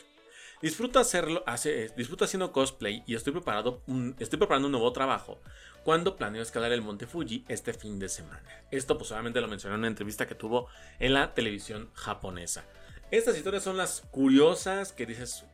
Disfruto, 0.63 1.01
hacerlo, 1.01 1.43
hace, 1.45 1.89
disfruto 1.97 2.25
haciendo 2.25 2.53
cosplay 2.53 3.03
y 3.07 3.17
estoy, 3.17 3.33
preparado 3.33 3.83
estoy 4.21 4.39
preparando 4.39 4.67
un 4.67 4.73
nuevo 4.73 4.93
trabajo 4.93 5.41
cuando 5.83 6.17
planeo 6.17 6.43
escalar 6.43 6.71
el 6.71 6.83
monte 6.83 7.09
Fuji 7.09 7.45
este 7.49 7.73
fin 7.73 7.99
de 7.99 8.09
semana. 8.09 8.63
Esto 8.71 8.97
pues 8.97 9.11
lo 9.11 9.49
mencionó 9.49 9.75
en 9.75 9.81
una 9.81 9.89
entrevista 9.89 10.29
que 10.29 10.37
tuvo 10.37 10.69
en 11.01 11.15
la 11.15 11.35
televisión 11.35 11.91
japonesa. 11.95 12.65
Estas 13.11 13.37
historias 13.37 13.63
son 13.63 13.77
las 13.77 14.03
curiosas 14.11 14.93
que 14.93 15.07
dices, 15.07 15.45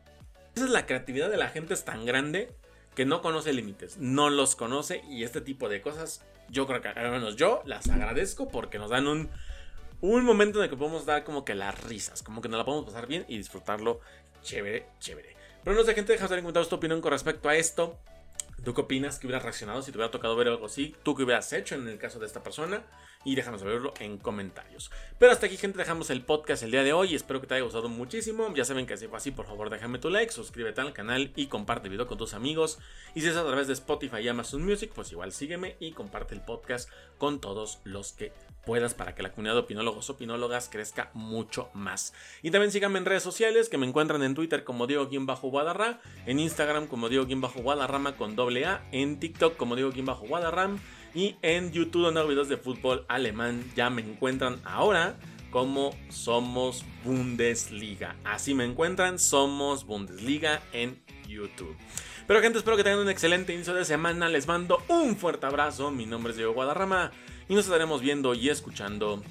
esa 0.56 0.64
es 0.64 0.70
la 0.70 0.86
creatividad 0.86 1.30
de 1.30 1.36
la 1.36 1.48
gente 1.48 1.74
es 1.74 1.84
tan 1.84 2.04
grande 2.04 2.52
que 2.94 3.04
no 3.04 3.22
conoce 3.22 3.52
límites, 3.52 3.98
no 3.98 4.30
los 4.30 4.56
conoce 4.56 5.02
y 5.08 5.24
este 5.24 5.40
tipo 5.40 5.68
de 5.68 5.80
cosas 5.80 6.24
yo 6.48 6.66
creo 6.66 6.82
que 6.82 6.88
al 6.88 7.10
menos 7.10 7.36
yo 7.36 7.62
las 7.64 7.88
agradezco 7.88 8.48
porque 8.48 8.78
nos 8.78 8.90
dan 8.90 9.06
un 9.06 9.30
un 10.00 10.24
momento 10.24 10.58
en 10.58 10.64
el 10.64 10.70
que 10.70 10.76
podemos 10.76 11.06
dar 11.06 11.24
como 11.24 11.44
que 11.44 11.54
las 11.54 11.82
risas, 11.84 12.22
como 12.22 12.42
que 12.42 12.48
nos 12.48 12.58
la 12.58 12.64
podemos 12.64 12.84
pasar 12.84 13.06
bien 13.06 13.24
y 13.26 13.38
disfrutarlo 13.38 14.00
chévere, 14.42 14.86
chévere. 14.98 15.34
Pero 15.62 15.74
no 15.74 15.82
sé, 15.82 15.94
gente, 15.94 16.12
deja 16.12 16.28
de 16.28 16.34
en 16.34 16.42
comentarios 16.42 16.68
tu 16.68 16.76
opinión 16.76 17.00
con 17.00 17.10
respecto 17.10 17.48
a 17.48 17.56
esto. 17.56 17.98
¿Tú 18.64 18.74
qué 18.74 18.82
opinas? 18.82 19.18
¿Qué 19.18 19.26
hubieras 19.26 19.42
reaccionado 19.42 19.80
si 19.80 19.92
te 19.92 19.96
hubiera 19.96 20.10
tocado 20.10 20.36
ver 20.36 20.48
algo 20.48 20.66
así? 20.66 20.94
¿Tú 21.02 21.14
qué 21.14 21.22
hubieras 21.22 21.50
hecho 21.54 21.74
en 21.74 21.88
el 21.88 21.98
caso 21.98 22.18
de 22.18 22.26
esta 22.26 22.42
persona? 22.42 22.84
Y 23.24 23.34
déjanos 23.34 23.60
saberlo 23.60 23.94
en 24.00 24.18
comentarios. 24.18 24.90
Pero 25.18 25.32
hasta 25.32 25.46
aquí, 25.46 25.56
gente, 25.56 25.78
dejamos 25.78 26.10
el 26.10 26.22
podcast 26.22 26.62
el 26.62 26.70
día 26.70 26.84
de 26.84 26.92
hoy. 26.92 27.14
Espero 27.14 27.40
que 27.40 27.46
te 27.46 27.54
haya 27.54 27.64
gustado 27.64 27.88
muchísimo. 27.88 28.52
Ya 28.54 28.64
saben 28.64 28.86
que 28.86 28.96
si 28.96 29.08
fue 29.08 29.18
así, 29.18 29.30
por 29.30 29.46
favor, 29.46 29.70
déjame 29.70 29.98
tu 29.98 30.10
like, 30.10 30.32
suscríbete 30.32 30.80
al 30.80 30.92
canal 30.92 31.32
y 31.36 31.46
comparte 31.46 31.88
el 31.88 31.92
video 31.92 32.06
con 32.06 32.18
tus 32.18 32.34
amigos. 32.34 32.78
Y 33.14 33.20
si 33.20 33.28
es 33.28 33.36
a 33.36 33.46
través 33.46 33.66
de 33.66 33.72
Spotify 33.72 34.18
y 34.18 34.28
Amazon 34.28 34.64
Music, 34.64 34.90
pues 34.94 35.12
igual 35.12 35.32
sígueme 35.32 35.76
y 35.80 35.92
comparte 35.92 36.34
el 36.34 36.40
podcast 36.40 36.90
con 37.18 37.40
todos 37.40 37.80
los 37.84 38.12
que 38.12 38.32
puedas 38.64 38.94
para 38.94 39.14
que 39.14 39.22
la 39.22 39.30
comunidad 39.30 39.54
de 39.54 39.60
opinólogos 39.60 40.10
opinólogas 40.10 40.68
crezca 40.70 41.10
mucho 41.14 41.68
más. 41.74 42.14
Y 42.42 42.50
también 42.50 42.72
síganme 42.72 42.98
en 42.98 43.04
redes 43.04 43.22
sociales 43.22 43.68
que 43.68 43.78
me 43.78 43.86
encuentran 43.86 44.22
en 44.22 44.34
Twitter 44.34 44.64
como 44.64 44.86
Diego-Guadarra, 44.86 46.00
en 46.26 46.38
Instagram 46.40 46.86
como 46.86 47.08
Diego-Guadarrama 47.08 48.16
con 48.16 48.36
doble 48.36 48.66
A, 48.66 48.86
en 48.92 49.20
TikTok 49.20 49.56
como 49.56 49.76
Diego-Guadarram 49.76 50.78
y 51.14 51.36
en 51.42 51.72
YouTube 51.72 52.02
donde 52.02 52.20
hago 52.20 52.28
videos 52.28 52.48
de 52.48 52.56
fútbol 52.56 53.04
alemán. 53.08 53.64
Ya 53.76 53.90
me 53.90 54.02
encuentran 54.02 54.60
ahora 54.64 55.16
como 55.50 55.96
Somos 56.08 56.84
Bundesliga. 57.04 58.16
Así 58.24 58.54
me 58.54 58.64
encuentran, 58.64 59.18
Somos 59.18 59.86
Bundesliga 59.86 60.60
en 60.72 61.00
YouTube. 61.28 61.76
Pero 62.26 62.40
gente, 62.40 62.58
espero 62.58 62.76
que 62.76 62.84
tengan 62.84 63.00
un 63.00 63.08
excelente 63.08 63.54
inicio 63.54 63.74
de 63.74 63.84
semana. 63.84 64.28
Les 64.28 64.46
mando 64.46 64.82
un 64.88 65.16
fuerte 65.16 65.46
abrazo. 65.46 65.90
Mi 65.90 66.06
nombre 66.06 66.32
es 66.32 66.36
Diego 66.36 66.52
Guadarrama 66.54 67.12
y 67.48 67.54
nos 67.54 67.66
estaremos 67.66 68.00
viendo 68.00 68.34
y 68.34 68.48
escuchando 68.48 69.22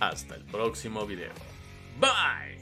hasta 0.00 0.34
el 0.34 0.44
próximo 0.44 1.06
video. 1.06 1.32
Bye. 2.00 2.61